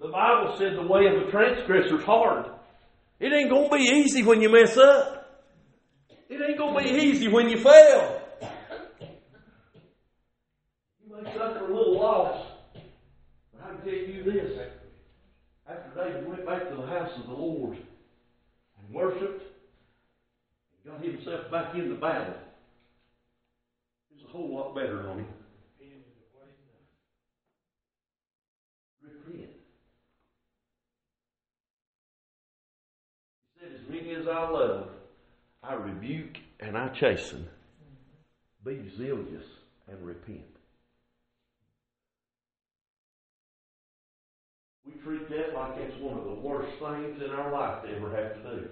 The 0.00 0.08
Bible 0.08 0.56
said 0.58 0.74
the 0.76 0.86
way 0.86 1.06
of 1.06 1.28
a 1.28 1.30
transgressor 1.30 1.98
is 1.98 2.04
hard. 2.04 2.46
It 3.20 3.32
ain't 3.32 3.50
going 3.50 3.70
to 3.70 3.76
be 3.76 3.84
easy 3.84 4.24
when 4.24 4.40
you 4.42 4.50
mess 4.50 4.76
up. 4.76 5.44
It 6.28 6.40
ain't 6.40 6.58
going 6.58 6.84
to 6.84 6.92
be 6.92 6.98
easy 6.98 7.28
when 7.28 7.48
you 7.48 7.58
fail. 7.58 8.20
You 11.06 11.22
may 11.22 11.32
suffer 11.32 11.66
a 11.66 11.68
little 11.68 12.00
loss. 12.00 12.46
But 13.52 13.62
I 13.62 13.68
can 13.68 13.84
tell 13.84 13.92
you 13.92 14.24
this. 14.24 14.58
David 16.02 16.28
went 16.28 16.46
back 16.46 16.68
to 16.68 16.74
the 16.74 16.86
house 16.86 17.16
of 17.16 17.26
the 17.28 17.34
Lord 17.34 17.76
and 17.76 18.94
worshiped 18.94 19.42
and 20.84 20.92
got 20.92 21.04
himself 21.04 21.50
back 21.50 21.74
in 21.74 21.90
the 21.90 21.94
battle, 21.94 22.34
it 24.10 24.14
was 24.14 24.24
a 24.24 24.32
whole 24.32 24.54
lot 24.54 24.74
better 24.74 25.08
on 25.08 25.18
him. 25.18 25.26
Repent. 29.02 29.50
He 33.54 33.60
said, 33.60 33.70
As 33.72 33.88
many 33.88 34.14
as 34.14 34.26
I 34.26 34.48
love, 34.48 34.88
I 35.62 35.74
rebuke 35.74 36.38
and 36.60 36.76
I 36.76 36.88
chasten. 36.88 37.46
Be 38.64 38.90
zealous 38.96 39.44
and 39.88 40.04
repent. 40.04 40.51
Treat 45.02 45.28
that 45.30 45.54
like 45.54 45.76
it's 45.78 46.00
one 46.00 46.18
of 46.18 46.24
the 46.24 46.34
worst 46.34 46.72
things 46.78 47.22
in 47.22 47.30
our 47.30 47.52
life 47.52 47.82
to 47.82 47.96
ever 47.96 48.14
have 48.14 48.34
to 48.34 48.56
do. 48.56 48.68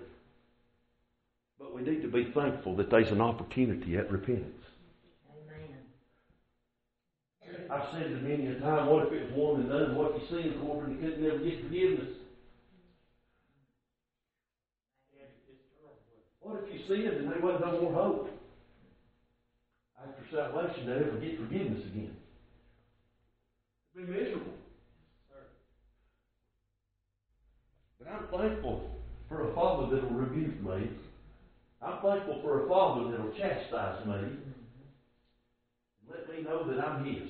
But 1.59 1.75
we 1.75 1.83
need 1.83 2.03
to 2.03 2.09
be 2.09 2.33
thankful 2.33 2.77
that 2.77 2.91
there's 2.91 3.11
an 3.11 3.21
opportunity 3.21 3.97
at 3.97 4.11
repentance. 4.11 4.65
Amen. 5.29 5.77
I've 7.71 7.93
said 7.93 8.03
it 8.03 8.23
many 8.23 8.47
a 8.47 8.61
time, 8.61 8.87
what 8.87 9.07
if 9.07 9.13
it 9.13 9.31
was 9.31 9.33
one 9.35 9.61
and 9.61 9.71
done 9.71 9.95
what 9.95 10.13
if 10.15 10.23
you 10.23 10.43
seen, 10.43 10.61
Corbin, 10.61 10.93
and 10.93 11.01
couldn't 11.01 11.27
ever 11.27 11.39
get 11.39 11.63
forgiveness? 11.63 12.17
What 16.41 16.65
if 16.65 16.73
you 16.73 16.81
sinned 16.89 17.17
and 17.17 17.31
there 17.31 17.41
wasn't 17.41 17.67
no 17.67 17.81
more 17.83 17.93
hope? 17.93 18.31
After 20.01 20.25
salvation, 20.35 20.87
they 20.87 20.95
never 20.95 21.19
get 21.19 21.39
forgiveness 21.39 21.85
again. 21.85 22.17
It'd 23.95 24.07
be 24.07 24.13
miserable. 24.13 24.60
But 28.01 28.13
I'm 28.13 28.25
thankful 28.33 28.81
for 29.29 29.43
a 29.43 29.55
father 29.55 29.87
that'll 29.87 30.11
rebuke 30.11 30.61
me. 30.63 30.91
I'm 31.83 31.99
thankful 32.03 32.39
for 32.43 32.59
a 32.59 32.67
father 32.69 33.05
that'll 33.11 33.29
chastise 33.29 34.05
me. 34.07 34.39
Let 36.11 36.29
me 36.29 36.41
know 36.41 36.65
that 36.67 36.81
I'm 36.81 36.99
his. 37.05 37.29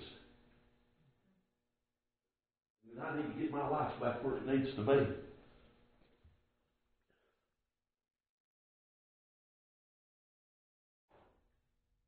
And 2.92 3.02
I 3.04 3.12
need 3.12 3.28
to 3.28 3.34
get 3.34 3.52
my 3.52 3.64
life 3.64 3.90
back 4.00 4.24
where 4.24 4.36
it 4.36 4.46
needs 4.46 4.72
to 4.76 4.82
be. 4.84 5.08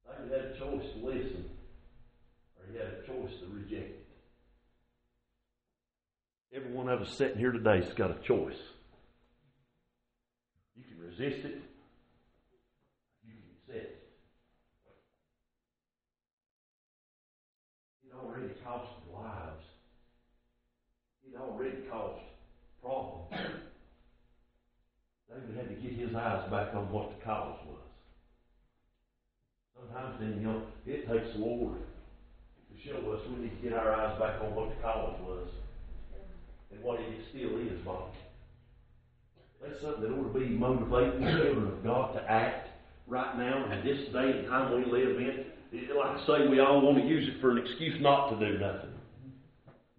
David 0.09 0.33
had 0.33 0.45
a 0.45 0.59
choice 0.59 0.87
to 0.95 1.01
listen, 1.01 1.45
or 2.59 2.67
he 2.73 2.79
had 2.79 2.89
a 2.89 3.07
choice 3.07 3.33
to 3.41 3.49
reject 3.49 3.91
it. 3.91 4.17
Every 6.55 6.71
one 6.71 6.91
of 6.91 7.01
us 7.01 7.17
sitting 7.17 7.39
here 7.39 7.51
today 7.51 7.83
has 7.83 7.95
got 7.95 8.11
a 8.11 8.23
choice. 8.23 8.59
You 10.77 10.85
can 10.85 10.99
resist 11.01 11.47
it, 11.47 11.63
you 13.25 13.33
can 13.33 13.43
accept 13.57 13.87
it. 13.87 14.03
It 18.05 18.13
already 18.15 18.49
cost 18.63 18.91
lives. 19.15 19.65
It 21.27 21.41
already 21.41 21.77
caused 21.91 22.21
problems. 22.83 23.31
David 25.31 25.57
had 25.57 25.69
to 25.71 25.75
get 25.77 25.93
his 25.93 26.15
eyes 26.15 26.51
back 26.51 26.75
on 26.75 26.93
what 26.93 27.19
the 27.19 27.25
cause 27.25 27.59
was. 27.67 27.79
Sometimes 29.75 30.21
then, 30.21 30.35
you 30.39 30.47
know, 30.47 30.63
it 30.85 31.09
takes 31.09 31.33
the 31.33 31.39
Lord 31.39 31.79
to 31.79 32.89
show 32.89 33.11
us 33.13 33.21
we 33.31 33.45
need 33.45 33.63
to 33.63 33.69
get 33.69 33.73
our 33.73 33.95
eyes 33.95 34.19
back 34.19 34.43
on 34.43 34.55
what 34.55 34.69
the 34.69 34.83
cause 34.83 35.19
was 35.23 35.49
and 36.73 36.83
what 36.83 37.01
it 37.01 37.07
still 37.31 37.59
is, 37.59 37.79
Bob. 37.85 38.11
That's 39.63 39.81
something 39.81 40.03
that 40.03 40.11
ought 40.11 40.33
to 40.33 40.39
be 40.39 40.47
motivating 40.47 41.25
the 41.25 41.31
children 41.31 41.69
of 41.69 41.85
God 41.85 42.15
to 42.15 42.31
act 42.31 42.69
right 43.07 43.39
now 43.39 43.71
in 43.71 43.85
this 43.85 44.09
day 44.13 44.39
and 44.39 44.49
time 44.49 44.75
we 44.75 44.85
live 44.91 45.17
in. 45.19 45.45
Like 45.97 46.19
I 46.19 46.27
say, 46.27 46.49
we 46.49 46.61
all 46.61 46.81
want 46.81 46.99
to 46.99 47.05
use 47.05 47.29
it 47.29 47.41
for 47.41 47.53
an 47.53 47.59
excuse 47.59 48.01
not 48.01 48.31
to 48.31 48.37
do 48.37 48.59
nothing. 48.59 48.91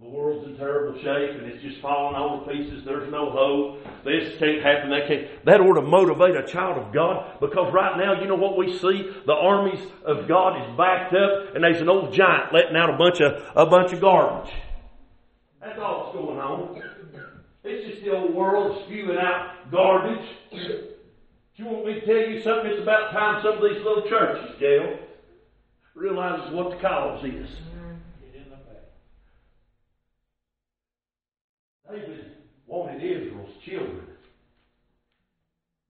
The 0.03 0.09
world's 0.09 0.45
in 0.47 0.57
terrible 0.57 0.99
shape 1.01 1.39
and 1.39 1.45
it's 1.45 1.63
just 1.63 1.79
falling 1.81 2.15
all 2.15 2.43
to 2.43 2.51
pieces. 2.51 2.83
There's 2.83 3.09
no 3.09 3.29
hope. 3.31 3.83
This 4.03 4.37
can't 4.37 4.61
happen. 4.61 4.89
That 4.89 5.07
can't. 5.07 5.45
That 5.45 5.61
ought 5.61 5.75
to 5.75 5.81
motivate 5.81 6.35
a 6.35 6.45
child 6.45 6.77
of 6.77 6.93
God 6.93 7.39
because 7.39 7.73
right 7.73 7.97
now, 7.97 8.19
you 8.19 8.27
know 8.27 8.35
what 8.35 8.57
we 8.57 8.77
see? 8.79 9.09
The 9.25 9.33
armies 9.33 9.79
of 10.05 10.27
God 10.27 10.61
is 10.61 10.77
backed 10.77 11.13
up 11.13 11.55
and 11.55 11.63
there's 11.63 11.79
an 11.79 11.87
old 11.87 12.11
giant 12.11 12.53
letting 12.53 12.75
out 12.75 12.93
a 12.93 12.97
bunch 12.97 13.21
of 13.21 13.41
a 13.55 13.65
bunch 13.65 13.93
of 13.93 14.01
garbage. 14.01 14.51
That's 15.61 15.79
all 15.79 16.03
that's 16.03 16.17
going 16.17 16.37
on. 16.37 16.81
It's 17.63 17.87
just 17.87 18.02
the 18.02 18.02
old 18.13 18.33
world 18.33 18.83
spewing 18.85 19.17
out 19.17 19.71
garbage. 19.71 20.27
Do 20.51 20.83
you 21.55 21.65
want 21.65 21.85
me 21.85 21.93
to 21.99 22.05
tell 22.05 22.29
you 22.29 22.41
something? 22.41 22.71
It's 22.71 22.81
about 22.81 23.11
time 23.11 23.41
some 23.43 23.57
of 23.57 23.63
these 23.63 23.83
little 23.83 24.07
churches, 24.09 24.55
Gail, 24.59 24.97
realizes 25.95 26.53
what 26.53 26.71
the 26.71 26.77
cause 26.77 27.23
is. 27.23 27.49
David 31.89 32.31
wanted 32.65 33.03
Israel's 33.03 33.55
children. 33.63 34.07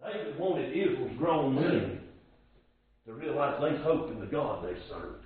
David 0.04 0.38
wanted 0.38 0.76
Israel's 0.76 1.18
grown 1.18 1.56
men 1.56 2.02
to 3.06 3.14
realize 3.14 3.62
they 3.62 3.78
hope 3.84 4.12
in 4.12 4.20
the 4.20 4.26
God 4.26 4.66
they 4.66 4.78
served. 4.90 5.24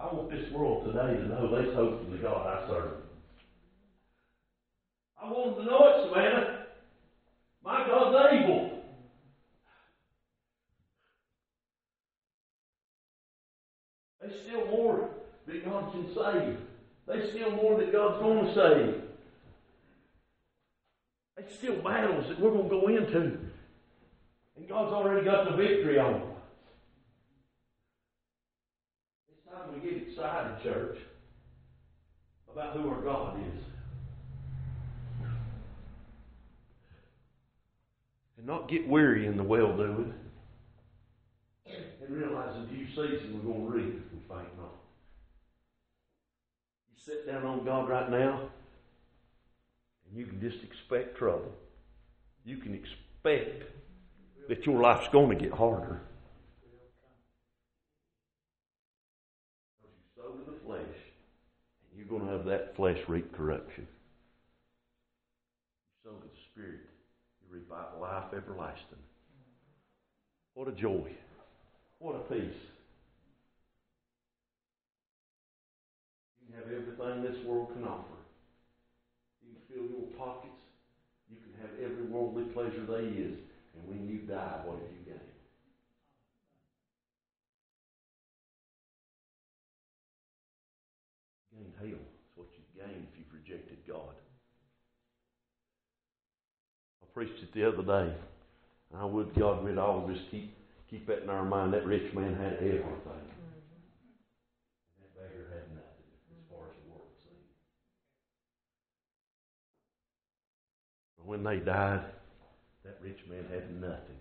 I 0.00 0.06
want 0.06 0.30
this 0.30 0.50
world 0.50 0.84
today 0.84 1.14
to 1.14 1.28
know 1.28 1.54
they 1.54 1.72
hope 1.74 2.02
in 2.06 2.10
the 2.10 2.18
God 2.18 2.46
I 2.46 2.66
serve. 2.66 2.92
I 5.22 5.30
want 5.30 5.56
them 5.56 5.64
to 5.64 5.70
know 5.70 5.86
it, 5.88 6.08
Savannah. 6.08 6.66
My 7.62 7.86
God's 7.86 8.32
able. 8.32 8.82
There's 14.20 14.40
still 14.42 14.66
more 14.66 15.10
that 15.46 15.64
God 15.64 15.92
can 15.92 16.06
save. 16.14 16.58
There's 17.06 17.30
still 17.30 17.50
more 17.50 17.78
that 17.78 17.92
God's 17.92 18.20
going 18.20 18.46
to 18.46 18.54
save. 18.54 19.02
There's 21.36 21.58
still 21.58 21.82
battles 21.82 22.28
that 22.28 22.40
we're 22.40 22.52
going 22.52 22.68
to 22.68 22.70
go 22.70 22.88
into. 22.88 23.38
And 24.56 24.68
God's 24.68 24.92
already 24.92 25.24
got 25.24 25.50
the 25.50 25.56
victory 25.56 25.98
on 25.98 26.12
them. 26.12 26.22
It's 29.32 29.50
time 29.50 29.74
we 29.74 29.80
get 29.80 30.08
excited, 30.08 30.62
church, 30.62 30.98
about 32.52 32.76
who 32.76 32.88
our 32.88 33.00
God 33.00 33.38
is. 33.38 33.69
And 38.40 38.46
not 38.46 38.70
get 38.70 38.88
weary 38.88 39.26
in 39.26 39.36
the 39.36 39.42
well 39.42 39.76
doing. 39.76 40.14
And 41.66 42.16
realize 42.16 42.56
in 42.56 42.66
due 42.68 42.86
season 42.86 43.34
we're 43.34 43.52
going 43.52 43.66
to 43.66 43.70
reap 43.70 44.02
if 44.06 44.12
we 44.14 44.18
faint 44.26 44.48
not 44.56 44.72
You 46.88 46.96
sit 46.96 47.26
down 47.26 47.44
on 47.44 47.66
God 47.66 47.86
right 47.90 48.10
now, 48.10 48.48
and 50.08 50.18
you 50.18 50.24
can 50.24 50.40
just 50.40 50.64
expect 50.64 51.18
trouble. 51.18 51.52
You 52.46 52.56
can 52.56 52.74
expect 52.74 53.64
that 54.48 54.64
your 54.64 54.80
life's 54.80 55.08
going 55.12 55.36
to 55.36 55.44
get 55.44 55.52
harder. 55.52 56.00
Because 59.82 59.94
you 59.98 60.06
sow 60.16 60.30
to 60.30 60.50
the 60.50 60.56
flesh, 60.64 60.80
and 60.80 61.94
you're 61.94 62.08
going 62.08 62.24
to 62.24 62.32
have 62.32 62.46
that 62.46 62.74
flesh 62.74 62.98
reap 63.06 63.36
corruption. 63.36 63.86
You 65.84 66.10
sow 66.10 66.16
to 66.16 66.26
the 66.26 66.40
Spirit, 66.50 66.89
reap 67.70 68.00
life 68.00 68.34
everlasting. 68.36 68.98
What 70.54 70.68
a 70.68 70.72
joy. 70.72 71.10
What 71.98 72.16
a 72.16 72.32
peace. 72.32 72.60
You 76.40 76.46
can 76.48 76.56
have 76.56 76.72
everything 76.72 77.22
this 77.22 77.46
world 77.46 77.72
can 77.72 77.84
offer. 77.84 78.18
You 79.42 79.54
can 79.54 79.62
fill 79.68 79.86
your 79.86 80.08
pockets. 80.18 80.60
You 81.30 81.36
can 81.36 81.54
have 81.60 81.70
every 81.78 82.06
worldly 82.06 82.44
pleasure 82.52 82.84
there 82.88 83.06
is. 83.06 83.38
And 83.74 83.86
when 83.86 84.08
you 84.08 84.18
die, 84.26 84.60
what 84.64 84.78
have 84.78 84.90
you 84.90 85.04
gained? 85.06 85.20
Gain 91.54 91.72
hell. 91.78 92.00
That's 92.00 92.34
what 92.34 92.48
you 92.58 92.64
gain 92.74 93.06
if 93.06 93.18
you've 93.18 93.32
rejected 93.32 93.78
God. 93.86 94.16
I 97.02 97.06
preached 97.20 97.42
it 97.42 97.52
the 97.52 97.68
other 97.68 97.82
day. 97.82 98.14
I 98.96 99.04
would 99.04 99.34
God 99.38 99.62
we'd 99.62 99.76
all 99.76 100.08
just 100.10 100.30
keep 100.30 100.56
keep 100.88 101.06
that 101.06 101.22
in 101.22 101.28
our 101.28 101.44
mind. 101.44 101.74
That 101.74 101.84
rich 101.84 102.14
man 102.14 102.34
had 102.34 102.54
everything. 102.54 102.80
Mm-hmm. 102.88 103.60
That 104.96 105.14
beggar 105.14 105.44
had 105.52 105.68
nothing 105.68 106.08
as 106.16 106.40
far 106.48 106.64
as 106.64 106.72
the 106.80 106.88
world 106.88 107.12
seen. 107.22 107.44
But 111.18 111.26
when 111.26 111.44
they 111.44 111.58
died, 111.58 112.06
that 112.84 112.96
rich 113.02 113.20
man 113.28 113.44
had 113.52 113.70
nothing, 113.78 114.19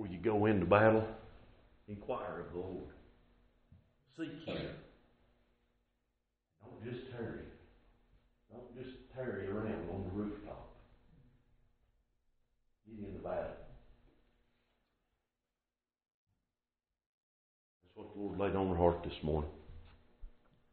before 0.00 0.12
you 0.12 0.22
go 0.22 0.46
into 0.46 0.64
battle, 0.64 1.04
inquire 1.88 2.46
of 2.46 2.52
the 2.52 2.58
Lord. 2.58 2.88
Seek 4.16 4.46
Him. 4.46 4.70
Don't 6.62 6.84
just 6.84 7.10
tarry. 7.10 7.40
Don't 8.50 8.74
just 8.76 8.96
tarry 9.14 9.48
around 9.48 9.88
on 9.92 10.04
the 10.04 10.22
rooftop. 10.22 10.70
Get 12.86 13.06
in 13.06 13.14
the 13.14 13.20
battle. 13.20 13.56
That's 17.82 17.96
what 17.96 18.14
the 18.14 18.20
Lord 18.20 18.38
laid 18.38 18.56
on 18.56 18.70
my 18.70 18.76
heart 18.76 19.02
this 19.04 19.22
morning. 19.22 19.50